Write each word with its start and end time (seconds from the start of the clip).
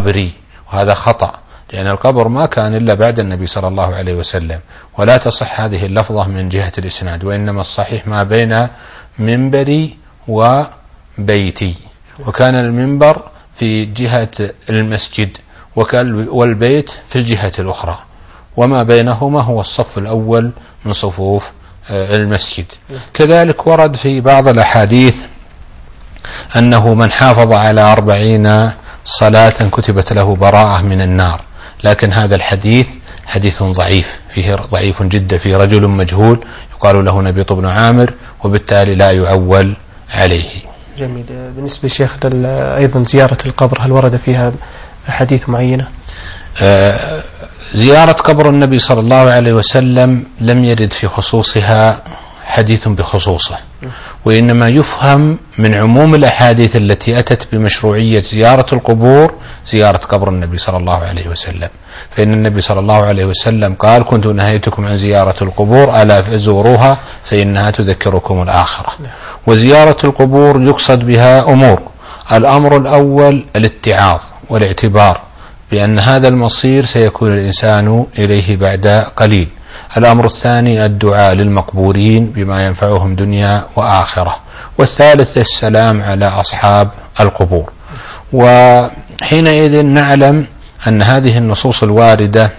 قبري 0.00 0.32
وهذا 0.72 0.94
خطأ 0.94 1.32
لأن 1.72 1.86
القبر 1.86 2.28
ما 2.28 2.46
كان 2.46 2.74
إلا 2.74 2.94
بعد 2.94 3.18
النبي 3.18 3.46
صلى 3.46 3.68
الله 3.68 3.94
عليه 3.94 4.14
وسلم. 4.14 4.60
ولا 4.98 5.16
تصح 5.16 5.60
هذه 5.60 5.86
اللفظة 5.86 6.28
من 6.28 6.48
جهة 6.48 6.72
الإسناد 6.78 7.24
وإنما 7.24 7.60
الصحيح 7.60 8.06
ما 8.06 8.22
بين 8.22 8.68
منبري 9.18 9.96
وبيتي. 10.28 11.74
وكان 12.26 12.54
المنبر 12.54 13.22
في 13.54 13.84
جهة 13.84 14.30
المسجد 14.70 15.36
والبيت 15.76 16.90
في 17.08 17.16
الجهة 17.16 17.52
الأخرى. 17.58 17.98
وما 18.56 18.82
بينهما 18.82 19.40
هو 19.40 19.60
الصف 19.60 19.98
الأول 19.98 20.52
من 20.84 20.92
صفوف 20.92 21.52
آه، 21.90 22.16
المسجد. 22.16 22.66
كذلك 23.14 23.66
ورد 23.66 23.96
في 23.96 24.20
بعض 24.20 24.48
الأحاديث 24.48 25.16
أنه 26.56 26.94
من 26.94 27.10
حافظ 27.10 27.52
على 27.52 27.80
أربعين 27.80 28.70
صلاة 29.04 29.50
كتبت 29.72 30.12
له 30.12 30.36
براءة 30.36 30.82
من 30.82 31.00
النار. 31.00 31.40
لكن 31.84 32.12
هذا 32.12 32.36
الحديث 32.36 32.88
حديث 33.26 33.62
ضعيف 33.62 34.20
فيه 34.28 34.54
ضعيف 34.54 35.02
جدا 35.02 35.38
فيه 35.38 35.56
رجل 35.56 35.88
مجهول 35.88 36.44
يقال 36.72 37.04
له 37.04 37.22
نبيط 37.22 37.52
بن 37.52 37.66
عامر 37.66 38.14
وبالتالي 38.44 38.94
لا 38.94 39.10
يعول 39.10 39.76
عليه. 40.08 40.50
جميل. 40.98 41.24
بالنسبة 41.28 41.88
شيخ 41.88 42.16
أيضا 42.24 43.02
زيارة 43.02 43.38
القبر 43.46 43.78
هل 43.80 43.92
ورد 43.92 44.16
فيها 44.16 44.52
أحاديث 45.08 45.48
معينة؟ 45.48 45.88
آه 46.62 47.22
زيارة 47.74 48.12
قبر 48.12 48.48
النبي 48.48 48.78
صلى 48.78 49.00
الله 49.00 49.16
عليه 49.30 49.52
وسلم 49.52 50.24
لم 50.40 50.64
يرد 50.64 50.92
في 50.92 51.08
خصوصها 51.08 52.02
حديث 52.50 52.88
بخصوصه. 52.88 53.56
وإنما 54.24 54.68
يفهم 54.68 55.38
من 55.58 55.74
عموم 55.74 56.14
الأحاديث 56.14 56.76
التي 56.76 57.18
أتت 57.18 57.48
بمشروعية 57.52 58.22
زيارة 58.22 58.74
القبور 58.74 59.34
زيارة 59.66 59.96
قبر 59.96 60.28
النبي 60.28 60.56
صلى 60.56 60.76
الله 60.76 60.96
عليه 60.96 61.28
وسلم. 61.28 61.68
فإن 62.10 62.32
النبي 62.32 62.60
صلى 62.60 62.80
الله 62.80 63.02
عليه 63.04 63.24
وسلم 63.24 63.74
قال 63.74 64.04
كنت 64.04 64.26
نهيتكم 64.26 64.86
عن 64.86 64.96
زيارة 64.96 65.34
القبور 65.42 66.02
ألا 66.02 66.22
فزوروها 66.22 66.98
فإنها 67.24 67.70
تذكركم 67.70 68.42
الآخرة. 68.42 68.92
وزيارة 69.46 69.96
القبور 70.04 70.62
يقصد 70.62 71.06
بها 71.06 71.42
أمور. 71.52 71.80
الأمر 72.32 72.76
الأول 72.76 73.44
الاتعاظ 73.56 74.20
والاعتبار 74.48 75.20
بأن 75.70 75.98
هذا 75.98 76.28
المصير 76.28 76.84
سيكون 76.84 77.32
الإنسان 77.32 78.06
إليه 78.18 78.56
بعد 78.56 78.86
قليل. 79.16 79.48
الأمر 79.96 80.26
الثاني 80.26 80.86
الدعاء 80.86 81.34
للمقبورين 81.34 82.26
بما 82.26 82.66
ينفعهم 82.66 83.14
دنيا 83.14 83.64
وآخرة 83.76 84.36
والثالث 84.78 85.38
السلام 85.38 86.02
على 86.02 86.26
أصحاب 86.26 86.88
القبور. 87.20 87.70
وحينئذ 88.32 89.82
نعلم 89.82 90.46
أن 90.86 91.02
هذه 91.02 91.38
النصوص 91.38 91.82
الواردة 91.82 92.50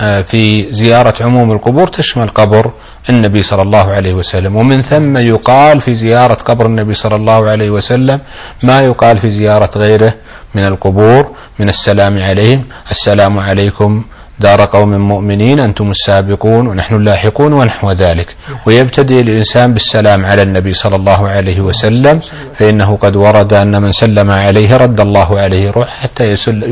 آه، 0.00 0.22
في 0.22 0.72
زيارة 0.72 1.14
عموم 1.20 1.52
القبور 1.52 1.86
تشمل 1.86 2.28
قبر 2.28 2.70
النبي 3.10 3.42
صلى 3.42 3.62
الله 3.62 3.92
عليه 3.92 4.14
وسلم. 4.14 4.56
ومن 4.56 4.82
ثم 4.82 5.16
يقال 5.16 5.80
في 5.80 5.94
زيارة 5.94 6.34
قبر 6.34 6.66
النبي 6.66 6.94
صلى 6.94 7.16
الله 7.16 7.48
عليه 7.50 7.70
وسلم 7.70 8.20
ما 8.62 8.80
يقال 8.80 9.18
في 9.18 9.30
زيارة 9.30 9.70
غيره 9.76 10.14
من 10.54 10.66
القبور 10.66 11.30
من 11.58 11.68
السلام 11.68 12.18
عليهم. 12.18 12.64
السلام 12.90 13.38
عليكم 13.38 14.04
دار 14.42 14.60
قوم 14.76 14.90
مؤمنين 15.12 15.58
أنتم 15.68 15.90
السابقون 15.90 16.64
ونحن 16.70 16.94
اللاحقون 17.00 17.52
ونحو 17.52 17.86
ذلك. 17.92 18.28
ويبتدئ 18.66 19.20
الإنسان 19.20 19.68
بالسلام 19.74 20.20
على 20.30 20.42
النبي 20.42 20.72
صلى 20.74 20.96
الله 21.00 21.20
عليه 21.28 21.58
وسلم 21.60 22.20
فإنه 22.58 22.90
قد 23.04 23.14
ورد 23.16 23.52
أن 23.62 23.82
من 23.82 23.92
سلم 23.92 24.30
عليه 24.30 24.76
رد 24.76 25.00
الله 25.00 25.28
عليه 25.40 25.70
روح 25.70 25.88
حتى 26.02 26.24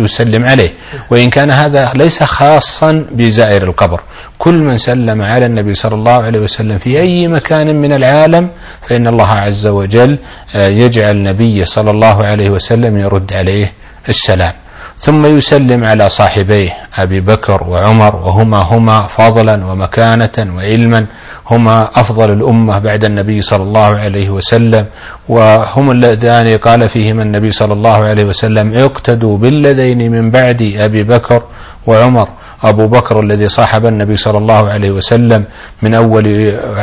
يسلم 0.05 0.43
عليه. 0.51 0.71
وإن 1.11 1.31
كان 1.31 1.51
هذا 1.51 1.83
ليس 1.95 2.23
خاصا 2.23 2.91
بزائر 3.19 3.63
القبر. 3.63 4.01
كل 4.39 4.55
من 4.69 4.79
سلم 4.79 5.23
على 5.23 5.47
النبي 5.47 5.75
صلى 5.75 5.95
الله 5.95 6.19
عليه 6.27 6.41
وسلم 6.41 6.79
في 6.79 7.01
أي 7.01 7.29
مكان 7.29 7.77
من 7.77 7.93
العالم 7.93 8.49
فإن 8.89 9.07
الله 9.07 9.31
عز 9.47 9.67
وجل 9.67 10.13
آه، 10.55 10.69
يجعل 10.69 11.23
نبيه 11.23 11.65
صلى 11.65 11.91
الله 11.91 12.17
عليه 12.31 12.51
وسلم 12.51 12.99
يرد 12.99 13.33
عليه 13.33 13.73
السلام. 14.09 14.53
ثم 15.01 15.37
يسلم 15.37 15.85
على 15.85 16.09
صاحبيه 16.09 16.73
أبي 16.95 17.21
بكر 17.21 17.65
وعمر 17.69 18.17
وهما 18.17 18.59
هما 18.59 19.07
فضلا 19.07 19.65
ومكانة 19.65 20.37
وعلما 20.57 21.07
هما 21.51 21.89
أفضل 22.01 22.33
الأمة 22.33 22.79
بعد 22.79 23.05
النبي 23.05 23.43
صلى 23.43 23.63
الله 23.63 23.87
عليه 23.99 24.31
وسلم. 24.31 24.87
وهم 25.29 25.91
اللذان 25.91 26.59
قال 26.59 26.89
فيهما 26.89 27.23
النبي 27.23 27.51
صلى 27.51 27.73
الله 27.73 28.05
عليه 28.05 28.25
وسلم 28.25 28.73
اقتدوا 28.75 29.39
بالذين 29.39 30.13
من 30.13 30.31
بعد 30.31 30.75
أبي 30.77 31.03
بكر 31.03 31.43
وعمر. 31.87 32.29
أبو 32.63 32.87
بكر 32.87 33.21
الذي 33.21 33.49
صاحب 33.49 33.87
النبي 33.87 34.17
صلى 34.17 34.39
الله 34.39 34.69
عليه 34.71 34.91
وسلم 34.91 35.45
من 35.83 35.95
أول 35.95 36.27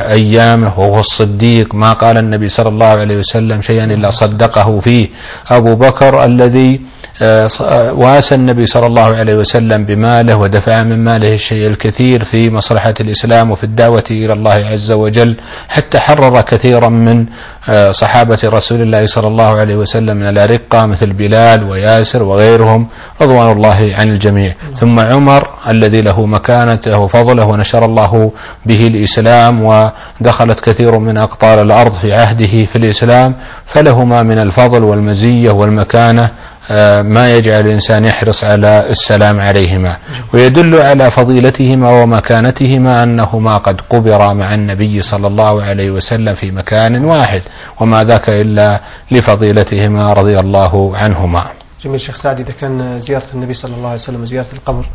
أيامه 0.09 0.79
وهو 0.79 0.99
الصديق 0.99 1.75
ما 1.75 1.93
قال 1.93 2.17
النبي 2.17 2.47
صلى 2.47 2.69
الله 2.69 2.85
عليه 2.85 3.17
وسلم 3.17 3.61
شيئا 3.61 3.83
إلا 3.85 4.09
صدقه 4.09 4.79
فيه. 4.79 5.07
أبو 5.47 5.75
بكر 5.75 6.25
الذي 6.25 6.81
آه، 7.21 7.49
آه، 7.61 7.93
واسى 7.93 8.35
النبي 8.35 8.65
صلى 8.65 8.85
الله 8.85 9.15
عليه 9.15 9.35
وسلم 9.35 9.85
بماله 9.85 10.35
ودفع 10.35 10.83
من 10.83 11.03
ماله 11.03 11.33
الشيء 11.33 11.67
الكثير 11.67 12.23
في 12.23 12.49
مصلحة 12.49 12.93
الإسلام 12.99 13.51
وفي 13.51 13.63
الدعوة 13.63 14.03
إلى 14.11 14.33
الله 14.33 14.51
عز 14.51 14.91
وجل 14.91 15.35
حتى 15.69 15.99
حرر 15.99 16.41
كثيرا 16.41 16.89
من 16.89 17.25
آه، 17.69 17.91
صحابة 17.91 18.39
رسول 18.43 18.81
الله 18.81 19.05
صلى 19.05 19.27
الله 19.27 19.57
عليه 19.59 19.75
وسلم 19.75 20.17
من 20.17 20.29
الأرقة 20.29 20.85
مثل 20.85 21.13
بلال 21.13 21.63
وياسر 21.63 22.23
وغيرهم. 22.23 22.87
رضوان 23.21 23.51
الله 23.51 23.93
عن 23.97 24.09
الجميع. 24.09 24.53
ثم 24.75 24.99
عمر 24.99 25.47
الذي 25.67 26.01
له 26.01 26.25
مكانته 26.25 26.97
وفضله 26.97 27.45
ونشر 27.45 27.85
الله 27.85 28.31
به 28.65 28.87
الإسلام 28.87 29.63
ودخلت 29.63 30.59
كثير 30.59 30.97
من 30.97 31.17
أقطار 31.17 31.61
الأرض 31.61 31.91
في 31.91 32.13
عهده 32.13 32.65
في 32.65 32.75
الإسلام. 32.75 33.33
فلهما 33.65 34.23
من 34.23 34.39
الفضل 34.39 34.83
والمزية 34.83 35.51
والمكانة 35.51 36.29
آه، 36.71 37.01
ما 37.01 37.35
يجعل 37.35 37.65
الإنسان 37.65 38.05
يحرص 38.05 38.43
على 38.43 38.85
السلام 38.89 39.39
عليهما. 39.39 39.95
ويدل 40.33 40.75
على 40.81 41.09
فضيلتهما 41.11 41.89
ومكانتهما 42.01 43.03
أنهما 43.03 43.57
قد 43.57 43.81
قبرا 43.89 44.33
مع 44.33 44.53
النبي 44.53 45.01
صلى 45.01 45.27
الله 45.27 45.63
عليه 45.63 45.89
وسلم 45.91 46.33
في 46.33 46.51
مكان 46.51 47.05
واحد 47.05 47.41
وما 47.79 48.03
ذاك 48.03 48.29
إلا 48.29 48.81
لفضيلتهما 49.11 50.13
رضي 50.13 50.39
الله 50.39 50.97
عنهما. 50.97 51.43
جميل 51.87 51.99
شيخ 51.99 52.15
سعد 52.15 52.39
إذا 52.39 52.51
كان 52.51 53.01
زيارة 53.01 53.25
النبي 53.33 53.53
صلى 53.53 53.75
الله 53.75 53.87
عليه 53.87 53.99
وسلم 53.99 54.21
وزيارة 54.21 54.47
القبر 54.53 54.85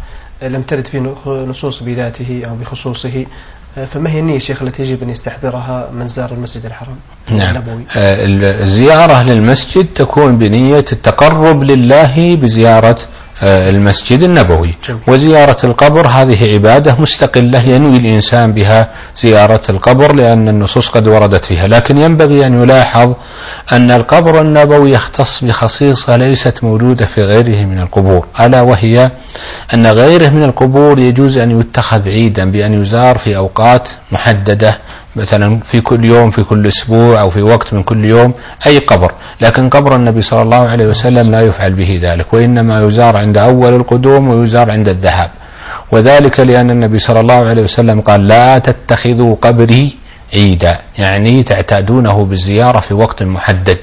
لم 0.43 0.63
ترد 0.63 0.87
في 0.87 1.15
نصوص 1.27 1.83
بذاته 1.83 2.43
أو 2.49 2.55
بخصوصه 2.55 3.27
فما 3.87 4.11
هي 4.11 4.21
النية 4.21 4.39
شيخ 4.39 4.63
التي 4.63 4.83
يجب 4.83 5.03
أن 5.03 5.11
يستحضرها 5.11 5.91
من 5.93 6.09
زار 6.09 6.33
المسجد 6.33 6.67
الحرام 6.67 6.97
نعم. 7.31 7.57
آه، 7.97 8.25
الزيارة 8.63 9.23
للمسجد 9.23 9.87
تكون 9.95 10.39
بنية 10.39 10.85
التقرب 10.93 11.63
لله 11.63 12.37
بزيارة 12.37 12.99
آه، 13.43 13.71
المسجد 13.71 14.23
النبوي. 14.23 14.75
وزيارة 15.09 15.57
القبر 15.65 16.07
هذه 16.07 16.55
عبادة 16.55 16.97
مستقلة 16.99 17.69
ينوي 17.69 17.97
الإنسان 17.97 18.53
بها 18.53 18.91
زيارة 19.17 19.63
القبر 19.69 20.13
لأن 20.13 20.49
النصوص 20.49 20.89
قد 20.89 21.09
وردت 21.09 21.45
فيها 21.45 21.69
لكن 21.69 21.99
ينبغي 21.99 22.47
أن 22.47 22.63
يلاحظ 22.63 23.15
أن 23.73 23.91
القبر 23.91 24.41
النبوي 24.41 24.93
يختص 24.93 25.45
بخصيصة 25.45 26.17
ليست 26.17 26.65
موجودة 26.65 27.07
في 27.07 27.25
غيره 27.25 27.65
من 27.65 27.81
القبور 27.81 28.27
ألا 28.41 28.61
وهي 28.61 29.11
أن 29.75 29.87
غيره 29.87 30.29
من 30.29 30.43
القبور 30.43 30.99
يجوز 30.99 31.39
أن 31.39 31.61
يتخذ 31.61 32.09
عيدا 32.09 32.51
بأن 32.51 32.83
يزار 32.83 33.19
في 33.19 33.37
أوقات 33.37 33.89
محددة 34.13 34.79
مثلا 35.17 35.61
في 35.65 35.81
كل 35.81 36.05
يوم 36.05 36.31
في 36.31 36.43
كل 36.43 36.67
أسبوع 36.67 37.21
أو 37.21 37.31
في 37.31 37.43
وقت 37.43 37.75
من 37.75 37.83
كل 37.83 38.05
يوم 38.05 38.33
أي 38.67 38.79
قبر. 38.79 39.13
لكن 39.41 39.69
قبر 39.69 39.97
النبي 39.97 40.23
صلى 40.23 40.43
الله 40.43 40.69
عليه 40.69 40.87
وسلم 40.87 41.31
لا 41.31 41.41
يفعل 41.41 41.73
به 41.73 42.01
ذلك 42.03 42.35
وإنما 42.35 42.87
يزار 42.87 43.17
عند 43.17 43.39
أول 43.39 43.75
القدوم 43.75 44.29
ويزار 44.29 44.71
عند 44.71 44.89
الذهاب. 44.89 45.31
وذلك 45.93 46.41
لأن 46.41 46.71
النبي 46.71 46.99
صلى 46.99 47.21
الله 47.21 47.49
عليه 47.49 47.63
وسلم 47.63 48.01
قال 48.01 48.29
لا 48.29 48.59
تتخذوا 48.59 49.37
قبري 49.43 50.02
عيدا 50.35 50.79
يعني 50.99 51.43
تعتادونه 51.43 52.25
بالزيارة 52.25 52.81
في 52.81 52.95
وقت 52.95 53.23
محدد. 53.23 53.79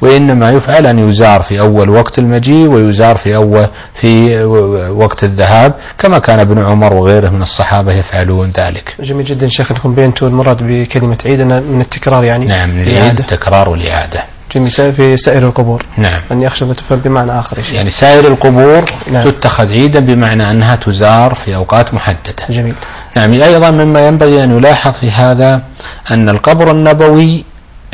وإنما 0.00 0.50
يفعل 0.50 0.86
أن 0.86 1.08
يزار 1.08 1.42
في 1.42 1.60
أول 1.60 1.88
وقت 1.90 2.18
المجيء 2.18 2.68
ويزار 2.68 3.16
في 3.16 3.36
أول 3.36 3.66
في 3.94 4.42
وقت 4.90 5.24
الذهاب 5.24 5.74
كما 5.98 6.18
كان 6.18 6.38
ابن 6.38 6.64
عمر 6.64 6.92
وغيره 6.92 7.28
من 7.28 7.42
الصحابة 7.42 7.92
يفعلون 7.92 8.48
ذلك. 8.48 8.94
جميل 9.00 9.24
جدا 9.24 9.48
شيخ 9.48 9.72
نكون 9.72 9.94
بينتوا 9.94 10.28
المراد 10.28 10.58
بكلمة 10.60 11.18
عيد 11.24 11.40
من 11.40 11.80
التكرار 11.80 12.24
يعني 12.24 12.44
نعم 12.44 12.70
العيد 12.70 13.18
التكرار 13.18 13.68
والإعادة. 13.68 14.24
جميل 14.54 14.70
في 14.70 15.16
سائر 15.16 15.42
القبور. 15.42 15.82
نعم. 15.96 16.20
أن 16.32 16.42
يخشى 16.42 16.64
أن 16.64 16.76
تفهم 16.76 16.98
بمعنى 16.98 17.38
آخر 17.38 17.58
يا 17.58 17.62
شيخ. 17.62 17.74
يعني 17.74 17.90
سائر 17.90 18.26
القبور 18.28 18.84
نعم. 19.12 19.30
تتخذ 19.30 19.70
عيدا 19.70 20.00
بمعنى 20.00 20.50
أنها 20.50 20.76
تزار 20.76 21.34
في 21.34 21.54
أوقات 21.54 21.94
محددة. 21.94 22.46
جميل. 22.50 22.74
نعم 23.16 23.32
أيضا 23.32 23.70
مما 23.70 24.06
ينبغي 24.08 24.44
أن 24.44 24.58
يلاحظ 24.58 24.92
في 24.92 25.10
هذا 25.10 25.62
أن 26.10 26.28
القبر 26.28 26.70
النبوي 26.70 27.44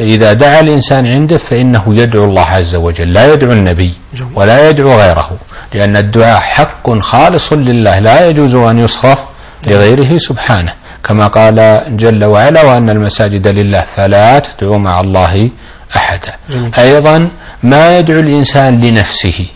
إذا 0.00 0.32
دعا 0.32 0.60
الإنسان 0.60 1.06
عنده 1.06 1.38
فإنه 1.38 1.84
يدعو 1.88 2.24
الله 2.24 2.42
عز 2.42 2.74
وجل 2.74 3.12
لا 3.12 3.32
يدعو 3.32 3.52
النبي 3.52 3.92
ولا 4.34 4.70
يدعو 4.70 4.94
غيره 5.00 5.30
لأن 5.74 5.96
الدعاء 5.96 6.40
حق 6.40 6.98
خالص 6.98 7.52
لله 7.52 7.98
لا 7.98 8.28
يجوز 8.28 8.54
أن 8.54 8.78
يصرف 8.78 9.24
لغيره 9.66 10.16
سبحانه. 10.16 10.72
كما 11.04 11.26
قال 11.26 11.82
جل 11.96 12.24
وعلا 12.24 12.62
وأن 12.62 12.90
المساجد 12.90 13.46
لله 13.48 13.84
فلا 13.96 14.38
تدعوا 14.38 14.78
مع 14.78 15.00
الله 15.00 15.50
أحدا. 15.96 16.32
أيضا 16.78 17.28
ما 17.62 17.98
يدعو 17.98 18.20
الإنسان 18.20 18.80
لنفسه 18.80 19.46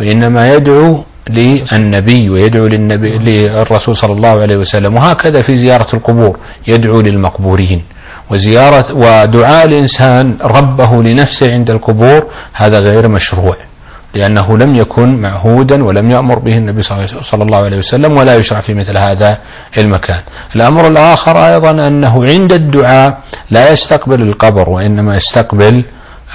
وإنما 0.00 0.54
يدعو 0.54 1.04
للنبي 1.30 2.30
ويدعو 2.30 2.66
للنبي 2.66 3.18
للرسول 3.18 3.96
صلى 3.96 4.12
الله 4.12 4.40
عليه 4.42 4.56
وسلم. 4.56 4.96
وهكذا 4.96 5.42
في 5.42 5.56
زيارة 5.56 5.86
القبور 5.94 6.38
يدعو 6.68 7.00
للمقبورين. 7.00 7.82
وزيارة 8.30 8.86
ودعاء 8.92 9.66
الإنسان 9.66 10.36
ربه 10.42 11.02
لنفسه 11.02 11.52
عند 11.52 11.70
القبور 11.70 12.26
هذا 12.52 12.80
غير 12.80 13.08
مشروع 13.08 13.56
لأنه 14.14 14.58
لم 14.58 14.76
يكن 14.76 15.16
معهودا 15.22 15.84
ولم 15.84 16.10
يأمر 16.10 16.38
به 16.38 16.58
النبي 16.58 16.82
صلى 16.82 17.42
الله 17.42 17.58
عليه 17.58 17.78
وسلم 17.78 18.16
ولا 18.16 18.36
يشرع 18.36 18.60
في 18.60 18.74
مثل 18.74 18.96
هذا 18.96 19.38
المكان. 19.78 20.20
الأمر 20.56 20.88
الآخر 20.88 21.46
أيضا 21.46 21.70
أنه 21.70 22.24
عند 22.24 22.52
الدعاء 22.52 23.18
لا 23.50 23.70
يستقبل 23.72 24.22
القبر 24.22 24.68
وإنما 24.68 25.16
يستقبل 25.16 25.84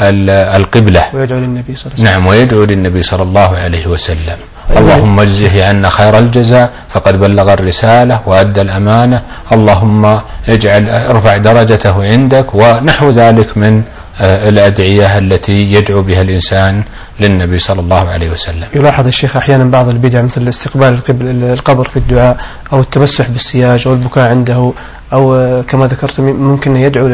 القبلة. 0.01 1.03
ويدعو 1.13 1.39
للنبي 1.39 1.75
صلى 1.75 1.91
الله 1.91 1.93
عليه 1.93 2.03
وسلم. 2.03 2.05
نعم 2.05 2.27
ويدعو 2.27 2.63
للنبي 2.63 3.03
صلى 3.03 3.23
الله 3.23 3.57
عليه 3.57 3.87
وسلم. 3.87 4.37
اللهم 4.77 5.19
اجزه 5.19 5.67
عنا 5.67 5.89
خير 5.89 6.19
الجزاء 6.19 6.71
فقد 6.89 7.19
بلغ 7.19 7.53
الرسالة 7.53 8.21
وأدى 8.25 8.61
الأمانة. 8.61 9.21
اللهم 9.51 10.19
اجعل 10.47 10.89
ارفع 10.89 11.37
درجته 11.37 12.03
عندك 12.03 12.55
ونحو 12.55 13.09
ذلك 13.11 13.57
من 13.57 13.83
آه، 14.21 14.49
الأدعية 14.49 15.17
التي 15.17 15.73
يدعو 15.73 16.01
بها 16.01 16.21
الإنسان 16.21 16.83
للنبي 17.19 17.59
صلى 17.59 17.79
الله 17.79 18.09
عليه 18.09 18.29
وسلم. 18.29 18.67
يلاحظ 18.75 19.07
الشيخ 19.07 19.37
أحيانا 19.37 19.63
بعض 19.63 19.89
البدع 19.89 20.21
مثل 20.21 20.47
استقبال 20.47 20.99
القبر 21.43 21.87
في 21.87 21.97
الدعاء 21.97 22.37
أو 22.73 22.79
التمسح 22.79 23.29
بالسياج 23.29 23.87
أو 23.87 23.93
البكاء 23.93 24.29
عنده 24.29 24.73
أو 25.13 25.63
كما 25.67 25.87
ذكرت 25.87 26.19
ممكن 26.19 26.75
يدعو 26.75 27.07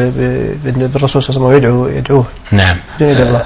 بالرسول 0.64 1.22
صلى 1.22 1.36
الله 1.36 1.48
عليه 1.48 1.58
وسلم 1.58 1.72
ويدعو 1.72 1.88
يدعوه. 1.88 2.26
نعم. 2.52 2.76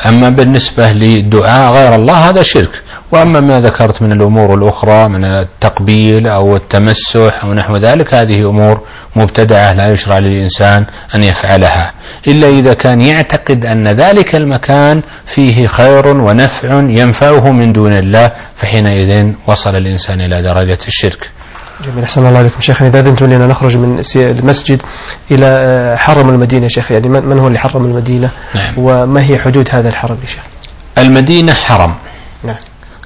أما 0.06 0.28
بالنسبة 0.28 0.92
لدعاء 0.92 1.72
غير 1.72 1.94
الله 1.94 2.14
هذا 2.14 2.42
شرك. 2.42 2.82
وأما 3.12 3.40
ما 3.40 3.60
ذكرت 3.60 4.02
من 4.02 4.12
الأمور 4.12 4.54
الأخرى 4.54 5.08
من 5.08 5.24
التقبيل 5.24 6.28
أو 6.28 6.56
التمسح 6.56 7.44
أو 7.44 7.54
نحو 7.54 7.76
ذلك 7.76 8.14
هذه 8.14 8.50
أمور 8.50 8.80
مبتدعة 9.16 9.72
لا 9.72 9.92
يشرع 9.92 10.18
للإنسان 10.18 10.84
أن 11.14 11.22
يفعلها. 11.22 11.92
إلا 12.26 12.48
إذا 12.48 12.74
كان 12.74 13.00
يعتقد 13.00 13.66
أن 13.66 13.88
ذلك 13.88 14.34
المكان 14.34 15.02
فيه 15.26 15.66
خير 15.66 16.06
ونفع 16.06 16.68
ينفعه 16.78 17.50
من 17.50 17.72
دون 17.72 17.92
الله 17.92 18.32
فحينئذ 18.56 19.32
وصل 19.46 19.76
الإنسان 19.76 20.20
إلى 20.20 20.42
درجة 20.42 20.78
الشرك. 20.88 21.30
جميل. 21.84 22.04
أحسن 22.04 22.26
الله 22.26 22.38
عليكم 22.38 22.60
شيخ. 22.60 22.82
إذا 22.82 23.00
أذنتم 23.00 23.26
لنا 23.26 23.46
نخرج 23.46 23.76
من 23.76 24.02
المسجد 24.16 24.82
إلى 25.30 25.46
آه، 25.46 25.96
حرم 25.96 26.28
المدينة 26.28 26.68
شيخ. 26.68 26.92
يعني 26.92 27.08
من 27.08 27.38
هو 27.38 27.46
اللي 27.46 27.58
حرم 27.58 27.84
المدينة؟ 27.84 28.30
نعم. 28.54 28.74
وما 28.76 29.22
هي 29.26 29.38
حدود 29.38 29.68
هذا 29.72 29.88
الحرم 29.88 30.18
يا 30.22 30.26
شيخ؟ 30.26 30.42
المدينة 30.98 31.54
حرم. 31.54 31.94
نعم. 32.44 32.56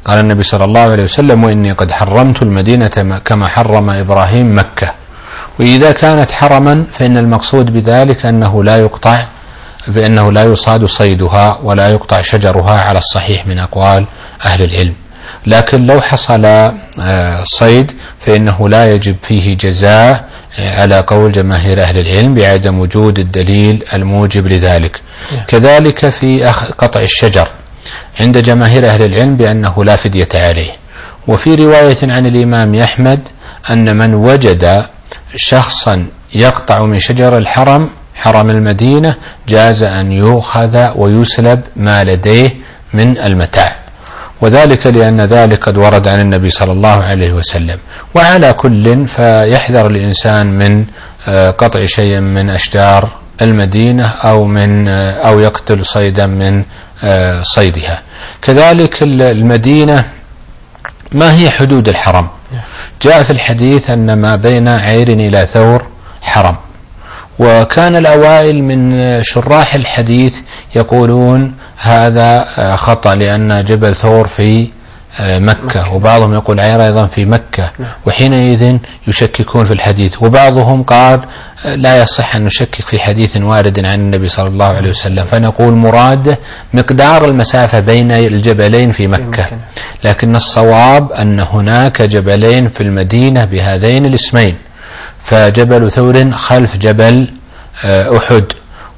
قال 0.07 0.19
النبي 0.19 0.43
صلى 0.43 0.65
الله 0.65 0.81
عليه 0.81 1.05
وسلم 1.05 1.45
وإني 1.45 1.73
قد 1.73 1.93
حرمت 1.93 2.43
المدينة 2.43 3.21
كما 3.25 3.49
حرم 3.49 3.91
إبراهيم 3.91 4.59
مكة. 4.59 4.93
وإذا 5.61 5.93
كانت 5.93 6.31
حرما 6.31 6.85
فإن 6.93 7.19
المقصود 7.19 7.73
بذلك 7.73 8.27
أنه 8.27 8.65
لا 8.65 8.77
يقطع 8.77 9.25
فإنه 9.95 10.33
لا 10.33 10.45
يصاد 10.45 10.85
صيدها 10.85 11.59
ولا 11.63 11.89
يقطع 11.89 12.23
شجرها 12.23 12.81
على 12.81 12.99
الصحيح 12.99 13.47
من 13.47 13.59
أقوال 13.59 14.07
أهل 14.45 14.63
العلم. 14.63 14.95
لكن 15.47 15.87
لو 15.87 16.01
حصل 16.01 16.45
آه، 16.45 17.45
صيد 17.45 17.93
فإنه 18.21 18.69
لا 18.69 18.95
يجب 18.95 19.17
فيه 19.23 19.57
جزاء 19.57 20.25
آه، 20.59 20.81
على 20.81 21.01
قول 21.01 21.33
جماهير 21.33 21.83
أهل 21.83 21.99
العلم 21.99 22.35
بعدم 22.35 22.79
وجود 22.79 23.19
الدليل 23.19 23.85
الموجب 23.95 24.47
لذلك. 24.47 25.01
نعم. 25.33 25.45
كذلك 25.49 26.09
في 26.09 26.45
قطع 26.79 27.01
الشجر. 27.01 27.49
عند 28.21 28.39
جماهير 28.39 28.87
أهل 28.87 29.03
العلم 29.03 29.37
بأنه 29.37 29.85
لا 29.85 29.97
فدية 29.97 30.29
عليه. 30.35 30.71
وفي 31.29 31.55
رواية 31.55 31.97
عن 32.03 32.27
الإمام 32.27 32.75
أحمد 32.75 33.21
أن 33.71 33.97
من 33.97 34.15
وجد 34.15 34.87
شخصا 35.37 36.07
يقطع 36.35 36.87
من 36.87 36.99
شجر 36.99 37.39
الحرم 37.39 37.91
حرم 38.15 38.51
المدينة 38.51 39.15
جاز 39.49 39.83
أن 39.83 40.13
يؤخذ 40.13 40.91
ويسلب 40.97 41.61
ما 41.77 42.05
لديه 42.05 42.57
من 42.95 43.19
المتاع. 43.19 43.86
وذلك 44.41 44.87
لأن 44.87 45.21
ذلك 45.21 45.63
قد 45.63 45.77
ورد 45.79 46.09
عن 46.09 46.21
النبي 46.21 46.51
صلى 46.51 46.73
الله 46.73 47.05
عليه 47.05 47.33
وسلم. 47.33 47.79
وعلى 48.15 48.53
كل 48.53 49.07
فيحذر 49.07 49.87
الإنسان 49.87 50.47
من 50.47 50.85
آه، 51.29 51.51
قطع 51.51 51.87
شيء 51.87 52.21
من 52.21 52.51
أشجار 52.51 53.09
المدينة 53.43 54.07
أو 54.25 54.45
من 54.45 54.89
آه، 54.89 55.13
أو 55.13 55.41
يقتل 55.41 55.85
صيدا 55.87 56.27
من 56.27 56.65
آه، 57.05 57.43
صيدها. 57.43 58.03
كذلك 58.43 59.03
المدينة 59.03 60.05
ما 61.13 61.35
هي 61.35 61.51
حدود 61.51 61.89
الحرم؟ 61.89 62.29
جاء 63.03 63.23
في 63.23 63.31
الحديث 63.31 63.91
أن 63.91 64.13
ما 64.13 64.37
بين 64.37 64.69
عير 64.69 65.09
إلى 65.09 65.47
ثور 65.47 65.87
حرم. 66.23 66.57
وكان 67.39 67.97
الأوائل 67.97 68.63
من 68.65 69.23
شراح 69.23 69.75
الحديث 69.75 70.39
يقولون 70.75 71.55
هذا 71.77 72.45
خطأ 72.77 73.15
لأن 73.15 73.65
جبل 73.65 73.95
ثور 73.95 74.27
في 74.27 74.69
مكة 75.21 75.93
وبعضهم 75.95 76.35
يقول 76.35 76.61
عير 76.61 76.85
أيضا 76.85 77.07
في 77.07 77.25
مكة. 77.25 77.71
وحينئذ 78.07 78.77
يشككون 79.07 79.65
في 79.65 79.73
الحديث 79.73 80.23
وبعضهم 80.23 80.83
قال 80.83 81.21
لا 81.65 82.03
يصح 82.03 82.37
أن 82.37 82.45
نشكك 82.45 82.83
في 82.83 82.99
حديث 82.99 83.37
وارد 83.37 83.85
عن 83.85 84.01
النبي 84.01 84.29
صلى 84.29 84.47
الله 84.49 84.67
عليه 84.67 84.91
وسلم 84.91 85.25
فنقول 85.25 85.73
مراد 85.73 86.37
مقدار 86.75 87.25
المسافة 87.25 87.81
بين 87.81 88.13
الجبلين 88.13 88.91
في 88.93 89.07
مكة. 89.07 89.47
لكن 90.05 90.37
الصواب 90.37 91.13
أن 91.13 91.41
هناك 91.41 92.03
جبلين 92.03 92.69
في 92.69 92.83
المدينة 92.83 93.45
بهذين 93.45 94.07
الاسمين 94.07 94.55
فجبل 95.27 95.93
ثور 95.93 96.33
خلف 96.33 96.77
جبل 96.77 97.29
آه، 97.85 98.17
أحد 98.17 98.45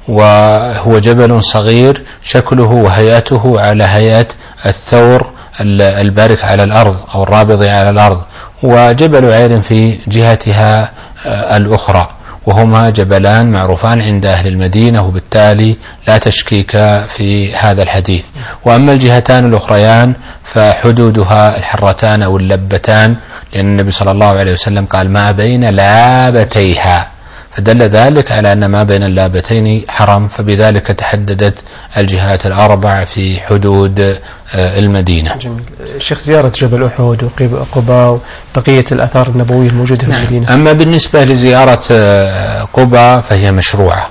وهو 0.07 0.99
جبل 0.99 1.43
صغير 1.43 2.01
شكله 2.23 2.63
وهيئته 2.65 3.61
على 3.61 3.83
هيئة 3.83 4.27
الثور 4.65 5.29
البارك 5.61 6.43
على 6.43 6.63
الأرض 6.63 6.97
أو 7.15 7.23
الرابض 7.23 7.63
على 7.63 7.89
الأرض. 7.89 8.21
وجبل 8.63 9.25
عير 9.33 9.61
في 9.61 9.97
جهتها 10.07 10.91
آه، 11.25 11.57
الأخرى. 11.57 12.09
وهما 12.45 12.89
جبلان 12.89 13.51
معروفان 13.51 14.01
عند 14.01 14.25
أهل 14.25 14.47
المدينة 14.47 15.07
وبالتالي 15.07 15.75
لا 16.07 16.17
تشكيك 16.17 16.71
في 17.07 17.55
هذا 17.55 17.83
الحديث. 17.83 18.27
وأما 18.65 18.91
الجهتان 18.93 19.45
الأخريان 19.49 20.13
فحدودها 20.43 21.57
الحرتان 21.57 22.23
أو 22.23 22.37
اللبتان 22.37 23.15
لأن 23.53 23.65
النبي 23.65 23.91
صلى 23.91 24.11
الله 24.11 24.27
عليه 24.27 24.53
وسلم 24.53 24.85
قال 24.85 25.09
ما 25.09 25.31
بين 25.31 25.65
لابتيها. 25.65 27.11
فدل 27.51 27.81
ذلك 27.81 28.31
على 28.31 28.53
أن 28.53 28.65
ما 28.65 28.83
بين 28.83 29.03
اللابتين 29.03 29.83
حرم 29.89 30.27
فبذلك 30.27 30.87
تحددت 30.87 31.63
الجهات 31.97 32.45
الأربع 32.45 33.05
في 33.05 33.39
حدود 33.39 33.99
آه، 33.99 34.79
المدينة. 34.79 35.35
جميل. 35.35 35.63
شيخ 35.97 36.19
زيارة 36.19 36.51
جبل 36.55 36.85
أحد 36.85 37.29
وقباء 37.41 38.19
وبقية 38.55 38.85
الأثار 38.91 39.27
النبوية 39.27 39.69
الموجودة 39.69 40.05
في 40.05 40.11
نعم. 40.11 40.19
المدينة. 40.19 40.53
أما 40.53 40.73
بالنسبة 40.73 41.23
لزيارة 41.23 41.83
آه، 41.91 42.63
قباء 42.73 43.21
فهي 43.21 43.51
مشروعة. 43.51 44.07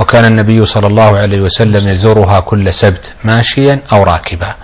وكان 0.00 0.24
النبي 0.24 0.64
صلى 0.64 0.86
الله 0.86 1.18
عليه 1.18 1.40
وسلم 1.40 1.88
يزورها 1.88 2.40
كل 2.40 2.72
سبت 2.72 3.12
ماشيا 3.24 3.80
أو 3.92 4.02
راكبا. 4.02 4.54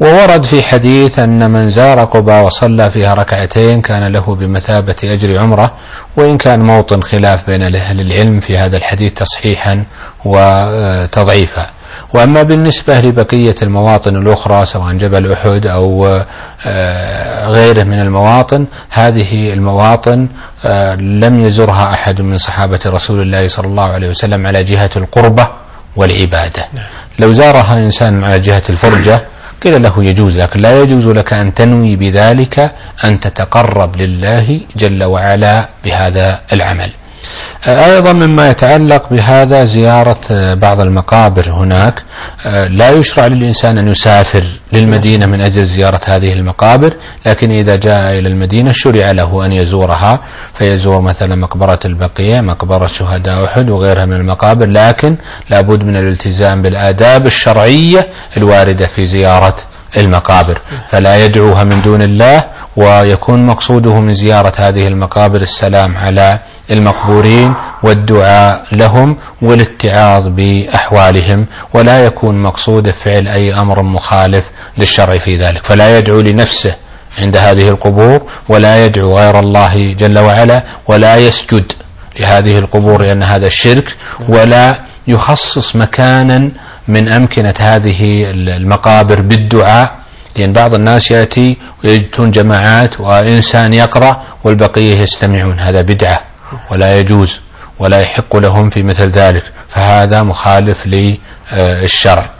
وورد 0.00 0.44
في 0.44 0.62
حديث 0.62 1.18
أن 1.18 1.50
من 1.50 1.70
زار 1.70 2.04
قبى 2.04 2.32
وصلى 2.32 2.90
فيها 2.90 3.14
ركعتين 3.14 3.80
كان 3.80 4.12
له 4.12 4.34
بمثابة 4.34 4.96
أجر 5.04 5.38
عمرة 5.38 5.72
وإن 6.16 6.38
كان 6.38 6.60
موطن 6.60 7.02
خلاف 7.02 7.46
بين 7.50 7.62
أهل 7.74 8.00
العلم 8.00 8.40
في 8.40 8.58
هذا 8.58 8.76
الحديث 8.76 9.12
تصحيحا 9.12 9.84
وتضعيفا 10.24 11.66
وأما 12.14 12.42
بالنسبة 12.42 13.00
لبقية 13.00 13.54
المواطن 13.62 14.16
الأخرى 14.16 14.66
سواء 14.66 14.92
جبل 14.92 15.32
أحد 15.32 15.66
أو 15.66 16.20
آه، 16.66 17.48
غيره 17.48 17.82
من 17.82 18.00
المواطن 18.00 18.66
هذه 18.90 19.52
المواطن 19.52 20.28
آه، 20.64 20.94
لم 20.94 21.46
يزرها 21.46 21.94
أحد 21.94 22.22
من 22.22 22.38
صحابة 22.38 22.80
رسول 22.86 23.20
الله 23.22 23.48
صلى 23.48 23.66
الله 23.66 23.84
عليه 23.84 24.08
وسلم 24.08 24.46
على 24.46 24.64
جهة 24.64 24.90
القربة 24.96 25.48
والعبادة 25.96 26.64
نعم. 26.72 26.84
لو 27.18 27.32
زارها 27.32 27.78
إنسان 27.78 28.24
على 28.24 28.40
جهة 28.40 28.62
الفرجة 28.68 29.24
قيل 29.64 29.82
له 29.82 30.04
يجوز 30.04 30.36
لكن 30.36 30.60
لا 30.60 30.82
يجوز 30.82 31.08
لك 31.08 31.32
أن 31.32 31.54
تنوي 31.54 31.96
بذلك 31.96 32.74
أن 33.04 33.20
تتقرب 33.20 33.96
لله 33.96 34.60
جل 34.76 35.04
وعلا 35.04 35.68
بهذا 35.84 36.40
العمل. 36.52 36.90
أيضا 37.66 38.12
مما 38.12 38.50
يتعلق 38.50 39.02
بهذا 39.10 39.64
زيارة 39.64 40.54
بعض 40.54 40.80
المقابر 40.80 41.50
هناك. 41.50 42.02
لا 42.70 42.90
يشرع 42.90 43.26
للإنسان 43.26 43.78
أن 43.78 43.88
يسافر 43.88 44.44
للمدينة 44.72 45.26
من 45.26 45.40
أجل 45.40 45.64
زيارة 45.64 46.00
هذه 46.04 46.32
المقابر 46.32 46.92
لكن 47.26 47.50
إذا 47.50 47.76
جاء 47.76 48.18
إلى 48.18 48.28
المدينة 48.28 48.72
شرع 48.72 49.10
له 49.10 49.46
أن 49.46 49.52
يزورها 49.52 50.20
فيزور 50.54 51.00
مثلا 51.00 51.34
مقبرة 51.36 51.78
البقيع 51.84 52.40
مقبرة 52.40 52.86
شهداء 52.86 53.44
أحد 53.44 53.70
وغيرها 53.70 54.04
من 54.04 54.16
المقابر 54.16 54.66
لكن 54.66 55.16
لابد 55.50 55.84
من 55.84 55.96
الالتزام 55.96 56.62
بالآداب 56.62 57.26
الشرعية 57.26 58.08
الواردة 58.36 58.86
في 58.86 59.06
زيارة 59.06 59.56
المقابر. 59.96 60.58
فلا 60.90 61.24
يدعوها 61.24 61.64
من 61.64 61.82
دون 61.82 62.02
الله 62.02 62.44
ويكون 62.76 63.46
مقصوده 63.46 63.94
من 64.00 64.14
زيارة 64.14 64.52
هذه 64.56 64.88
المقابر 64.88 65.40
السلام 65.40 65.96
على 65.96 66.38
المقبورين 66.70 67.54
والدعاء 67.82 68.64
لهم 68.72 69.16
والاتعاظ 69.42 70.28
بأحوالهم 70.28 71.46
ولا 71.74 72.04
يكون 72.04 72.42
مقصود 72.42 72.90
فعل 72.90 73.28
أي 73.28 73.54
أمر 73.54 73.82
مخالف 73.82 74.50
للشرع 74.78 75.18
في 75.18 75.36
ذلك. 75.36 75.64
فلا 75.64 75.98
يدعو 75.98 76.20
لنفسه 76.20 76.74
عند 77.18 77.36
هذه 77.36 77.68
القبور 77.68 78.22
ولا 78.48 78.84
يدعو 78.86 79.18
غير 79.18 79.40
الله 79.40 79.92
جل 79.98 80.18
وعلا 80.18 80.64
ولا 80.86 81.16
يسجد 81.16 81.72
لهذه 82.20 82.58
القبور 82.58 83.02
لأن 83.02 83.22
هذا 83.22 83.46
الشرك 83.46 83.96
ولا 84.28 84.78
يخصص 85.06 85.76
مكانا 85.76 86.50
من 86.88 87.08
أمكنة 87.08 87.54
هذه 87.58 88.30
المقابر 88.30 89.20
بالدعاء 89.20 89.94
لأن 90.36 90.52
بعض 90.52 90.74
الناس 90.74 91.10
يأتي 91.10 91.56
ويجدون 91.84 92.30
جماعات 92.30 93.00
وإنسان 93.00 93.74
يقرأ 93.74 94.22
والبقية 94.44 95.00
يستمعون. 95.00 95.58
هذا 95.58 95.82
بدعة. 95.82 96.20
ولا 96.70 96.98
يجوز 96.98 97.40
ولا 97.78 98.00
يحق 98.00 98.36
لهم 98.36 98.70
في 98.70 98.82
مثل 98.82 99.10
ذلك 99.10 99.42
فهذا 99.68 100.22
مخالف 100.22 100.86
للشرع. 100.86 102.30